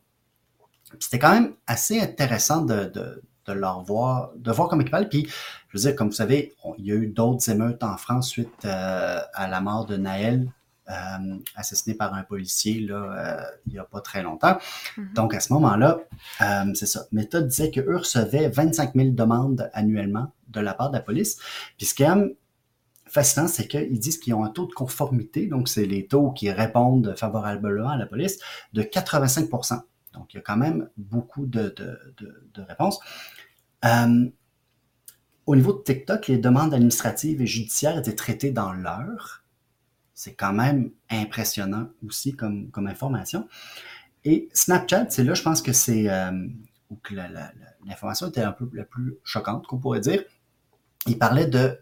[1.01, 5.09] c'était quand même assez intéressant de, leur voir, de voir comment ils parlent.
[5.09, 5.27] Puis,
[5.69, 8.65] je veux dire, comme vous savez, il y a eu d'autres émeutes en France suite
[8.65, 10.64] euh, à la mort de Naël, euh,
[11.55, 14.59] assassiné par un policier là, euh, il n'y a pas très longtemps.
[14.97, 15.13] Mm-hmm.
[15.15, 16.01] Donc, à ce moment-là,
[16.75, 17.07] c'est ça.
[17.13, 21.39] Meta disait qu'eux recevaient 25 000 demandes annuellement de la part de la police.
[21.79, 22.37] Puis, ce qui est
[23.07, 26.51] fascinant, c'est qu'ils disent qu'ils ont un taux de conformité, donc c'est les taux qui
[26.51, 28.39] répondent favorablement à la police,
[28.73, 29.49] de 85
[30.15, 31.75] donc, il y a quand même beaucoup de,
[32.57, 33.01] réponses.
[33.85, 34.31] Euh,
[35.47, 39.44] au niveau de TikTok, les demandes administratives et judiciaires étaient traitées dans l'heure.
[40.15, 43.49] C'est quand même impressionnant aussi comme, information.
[44.25, 46.31] Et Snapchat, c'est là, je pense que c'est euh,
[46.91, 46.99] où
[47.85, 50.23] l'information était un peu la plus choquante qu'on pourrait dire.
[51.07, 51.79] Il parlait de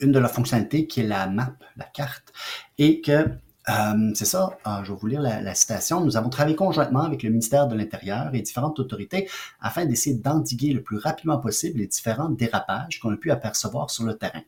[0.00, 2.32] une de leurs fonctionnalités qui est la map, la carte,
[2.78, 3.26] et que
[3.68, 6.00] euh, c'est ça, ah, je vais vous lire la, citation.
[6.00, 9.28] Nous avons travaillé conjointement avec le ministère de l'Intérieur et différentes autorités
[9.60, 14.04] afin d'essayer d'endiguer le plus rapidement possible les différents dérapages qu'on a pu apercevoir sur
[14.04, 14.42] le terrain.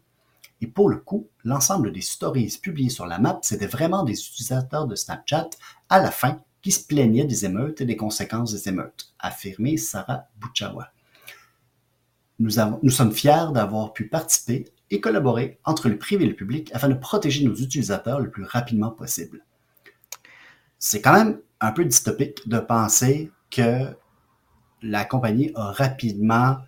[0.62, 4.86] Et pour le coup, l'ensemble des stories publiées sur la map, c'était vraiment des utilisateurs
[4.86, 5.50] de Snapchat
[5.88, 10.28] à la fin qui se plaignaient des émeutes et des conséquences des émeutes, affirmé Sarah
[10.36, 10.92] Bouchawa.
[12.38, 12.52] Nous,
[12.82, 16.88] nous sommes fiers d'avoir pu participer et collaborer entre le privé et le public afin
[16.88, 19.44] de protéger nos utilisateurs le plus rapidement possible.
[20.78, 23.96] C'est quand même un peu dystopique de penser que
[24.80, 26.58] la compagnie a rapidement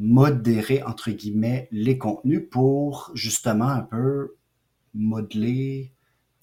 [0.00, 4.34] modéré, entre guillemets, les contenus pour justement un peu
[4.94, 5.92] modeler,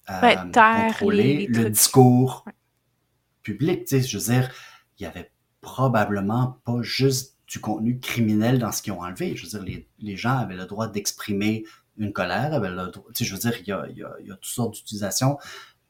[0.08, 2.44] euh, contrôler le discours
[3.42, 3.84] public.
[3.84, 4.50] Tu sais, je veux dire,
[4.98, 9.34] il y avait probablement pas juste du contenu criminel dans ce qu'ils ont enlevé.
[9.34, 11.64] Je veux dire, les, les gens avaient le droit d'exprimer
[11.96, 14.04] une colère, avaient le droit, tu sais, je veux dire, il y a, il y
[14.04, 15.36] a, il y a toutes sortes d'utilisations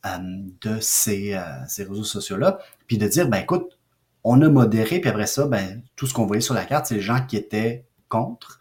[0.06, 0.18] euh,
[0.62, 3.77] de ces, euh, ces réseaux sociaux-là, puis de dire, ben écoute,
[4.24, 6.96] on a modéré, puis après ça, ben tout ce qu'on voyait sur la carte, c'est
[6.96, 8.58] les gens qui étaient contre.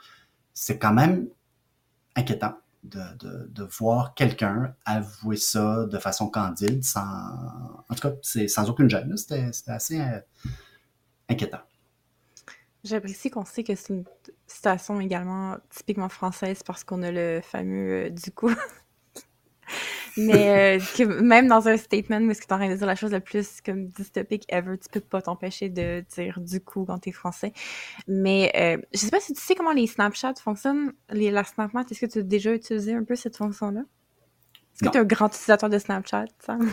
[0.53, 1.27] C'est quand même
[2.15, 7.01] inquiétant de, voir quelqu'un avouer ça de façon candide, sans,
[7.89, 8.13] en tout cas,
[8.47, 9.15] sans aucune gêne.
[9.17, 10.19] C'était assez euh,
[11.29, 11.59] inquiétant.
[12.83, 14.03] J'apprécie qu'on sait que c'est
[14.47, 18.51] situation également typiquement française parce qu'on a le fameux euh, du coup.
[20.17, 22.87] Mais euh, que même dans un statement où est-ce que tu en train de dire
[22.87, 26.85] la chose la plus comme dystopique ever, tu peux pas t'empêcher de dire du coup
[26.85, 27.53] quand t'es français.
[28.07, 31.89] Mais euh, je sais pas si tu sais comment les Snapchat fonctionnent, les, la SnapMap,
[31.91, 33.81] est-ce que tu as déjà utilisé un peu cette fonction-là?
[34.73, 36.71] Est-ce que tu es un grand utilisateur de Snapchat, Sam?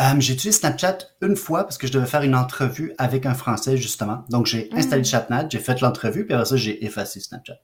[0.00, 3.34] Euh, j'ai utilisé Snapchat une fois parce que je devais faire une entrevue avec un
[3.34, 4.24] Français, justement.
[4.30, 7.58] Donc, j'ai installé ChatNat, j'ai fait l'entrevue, puis après ça, j'ai effacé Snapchat.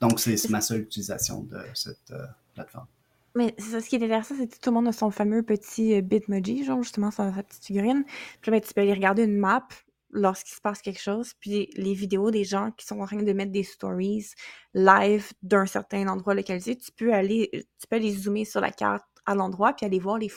[0.00, 2.86] Donc, c'est ma seule utilisation de cette euh, plateforme.
[3.34, 5.42] Mais c'est ça, ce qui est intéressant, c'est que tout le monde a son fameux
[5.42, 8.04] petit euh, Bitmoji, genre justement sa, sa petite figurine.
[8.40, 9.66] Puis ben, tu peux aller regarder une map
[10.12, 13.32] lorsqu'il se passe quelque chose, puis les vidéos des gens qui sont en train de
[13.32, 14.26] mettre des stories
[14.74, 19.04] live d'un certain endroit localisé, tu peux aller, tu peux aller zoomer sur la carte
[19.26, 20.30] à l'endroit puis aller voir les,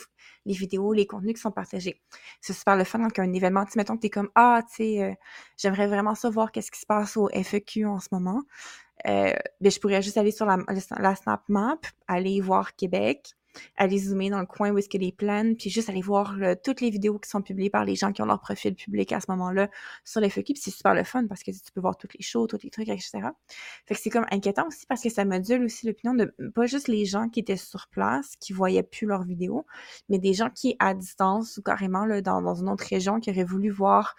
[0.46, 2.00] les vidéos, les contenus qui sont partagés.
[2.40, 3.64] C'est super le fun donc un événement.
[3.64, 5.14] Tu mettons que tu es comme Ah, tu sais, euh,
[5.56, 8.42] j'aimerais vraiment savoir qu'est-ce qui se passe au FEQ en ce moment.
[9.06, 10.58] Euh, ben, je pourrais juste aller sur la,
[10.98, 11.78] la Snap Map,
[12.08, 13.34] aller voir Québec,
[13.76, 16.80] aller zoomer dans le coin où est-ce que les plaines, puis juste aller voir toutes
[16.80, 19.26] les vidéos qui sont publiées par les gens qui ont leur profil public à ce
[19.30, 19.68] moment-là
[20.04, 22.22] sur les FAQ, puis c'est super le fun parce que tu peux voir toutes les
[22.22, 23.20] shows, tous les trucs, etc.
[23.86, 26.88] Fait que c'est comme inquiétant aussi parce que ça module aussi l'opinion de pas juste
[26.88, 29.66] les gens qui étaient sur place, qui voyaient plus leurs vidéos,
[30.08, 33.30] mais des gens qui, à distance ou carrément là, dans, dans une autre région, qui
[33.30, 34.14] auraient voulu voir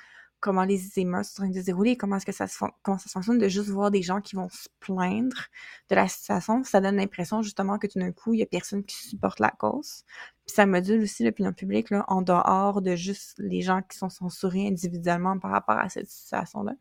[0.46, 3.00] comment les émeutes sont en train de se dérouler, comment est-ce que ça se, comment
[3.00, 5.48] ça fonctionne, de juste voir des gens qui vont se plaindre
[5.90, 8.84] de la situation, ça donne l'impression justement que tout d'un coup, il y a personne
[8.84, 10.04] qui supporte la cause.
[10.46, 14.68] Puis ça module aussi l'opinion publique en dehors de juste les gens qui sont censurés
[14.68, 16.74] individuellement par rapport à cette situation-là.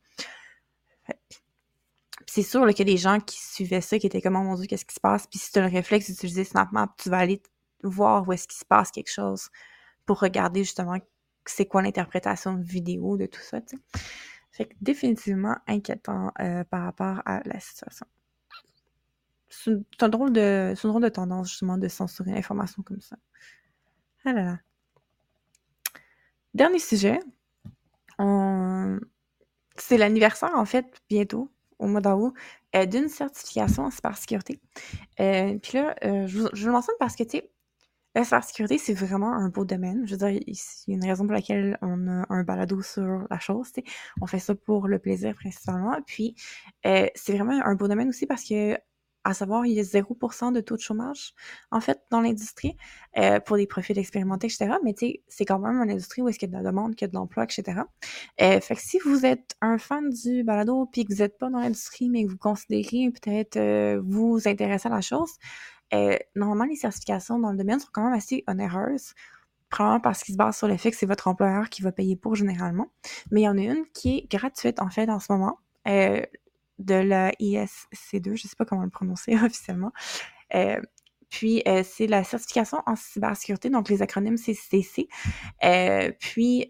[2.27, 4.85] C'est sûr a des gens qui suivaient ça, qui étaient comme, oh mon Dieu, qu'est-ce
[4.85, 5.27] qui se passe?
[5.27, 7.43] Puis si tu as le réflexe d'utiliser SnapMap, tu vas aller
[7.83, 9.49] voir où est-ce qu'il se passe quelque chose
[10.05, 10.99] pour regarder justement
[11.47, 13.79] c'est quoi l'interprétation vidéo de tout ça, tu.
[14.53, 18.07] Fait que définitivement inquiétant euh, par rapport à la situation.
[19.49, 23.17] C'est un drôle de, une drôle de tendance justement de censurer l'information comme ça.
[24.25, 24.59] Ah là là.
[26.55, 27.19] Dernier sujet.
[29.77, 32.33] C'est l'anniversaire en fait bientôt au mois d'août
[32.77, 34.61] euh, d'une certification en cybersécurité.
[35.19, 37.51] Euh, Puis là, je, je, vous le mentionne parce que tu sais,
[38.15, 40.07] la cybersécurité, c'est vraiment un beau domaine.
[40.07, 43.27] Je veux dire, il y a une raison pour laquelle on a un balado sur
[43.29, 43.73] la chose.
[44.21, 45.97] On fait ça pour le plaisir principalement.
[46.07, 46.37] Puis,
[46.87, 48.77] euh, c'est vraiment un beau domaine aussi parce que,
[49.25, 51.33] à savoir, il y a 0% de taux de chômage,
[51.71, 52.77] en fait, dans l'industrie,
[53.17, 54.77] euh, pour des profils expérimentés, etc.
[54.85, 56.71] Mais tu sais, c'est quand même une industrie où est-ce qu'il y a de la
[56.71, 57.81] demande, qu'il y a de l'emploi, etc.
[58.43, 61.49] Euh, fait que si vous êtes un fan du balado, puis que vous n'êtes pas
[61.49, 65.31] dans l'industrie, mais que vous considérez peut-être euh, vous intéresser à la chose,
[65.95, 69.15] euh, normalement, les certifications dans le domaine sont quand même assez onéreuses.
[69.71, 72.17] Probablement parce qu'ils se basent sur le fait que c'est votre employeur qui va payer
[72.17, 72.89] pour généralement.
[73.31, 76.23] Mais il y en a une qui est gratuite, en fait, en ce moment, euh,
[76.79, 79.93] de la ISC2, je ne sais pas comment le prononcer officiellement.
[80.55, 80.81] Euh,
[81.31, 85.09] puis, c'est la certification en cybersécurité, donc les acronymes c'est CC.
[86.21, 86.69] puis,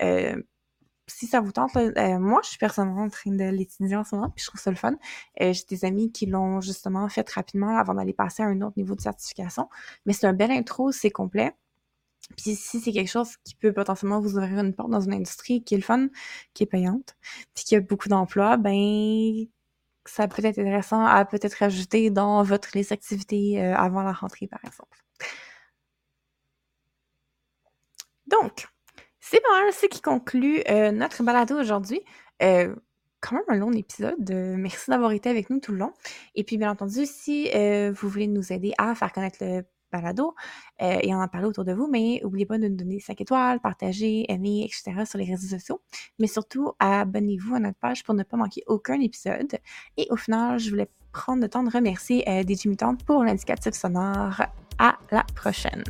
[1.07, 4.15] si ça vous tente, euh, moi, je suis personnellement en train de l'étudier en ce
[4.15, 4.97] moment, puis je trouve ça le fun.
[5.43, 8.75] Euh, j'ai des amis qui l'ont justement fait rapidement avant d'aller passer à un autre
[8.77, 9.69] niveau de certification.
[10.07, 11.55] Mais c'est un bel intro, c'est complet.
[12.37, 15.63] Puis si c'est quelque chose qui peut potentiellement vous ouvrir une porte dans une industrie
[15.63, 16.09] qui est le fun,
[16.55, 17.17] qui est payante,
[17.55, 19.47] puis qui a beaucoup d'emplois, ben
[20.07, 24.47] ça peut être intéressant à peut-être ajouter dans votre les activités euh, avant la rentrée,
[24.47, 24.99] par exemple.
[28.27, 28.67] Donc,
[29.27, 32.03] c'est pas ce qui conclut euh, notre balado aujourd'hui.
[32.43, 32.75] Euh,
[33.21, 34.31] quand même un long épisode.
[34.31, 35.93] Euh, merci d'avoir été avec nous tout le long.
[36.35, 37.49] Et puis, bien entendu, si
[37.91, 40.35] vous voulez nous aider à faire connaître le balado
[40.79, 44.31] et en parler autour de vous, mais n'oubliez pas de nous donner 5 étoiles, partager,
[44.31, 45.05] aimer, etc.
[45.07, 45.81] sur les réseaux sociaux.
[46.19, 49.57] Mais surtout, abonnez-vous à notre page pour ne pas manquer aucun épisode.
[49.97, 52.69] Et au final, je voulais prendre le temps de remercier DJ
[53.07, 54.43] pour l'indicatif sonore.
[54.79, 55.85] À la prochaine!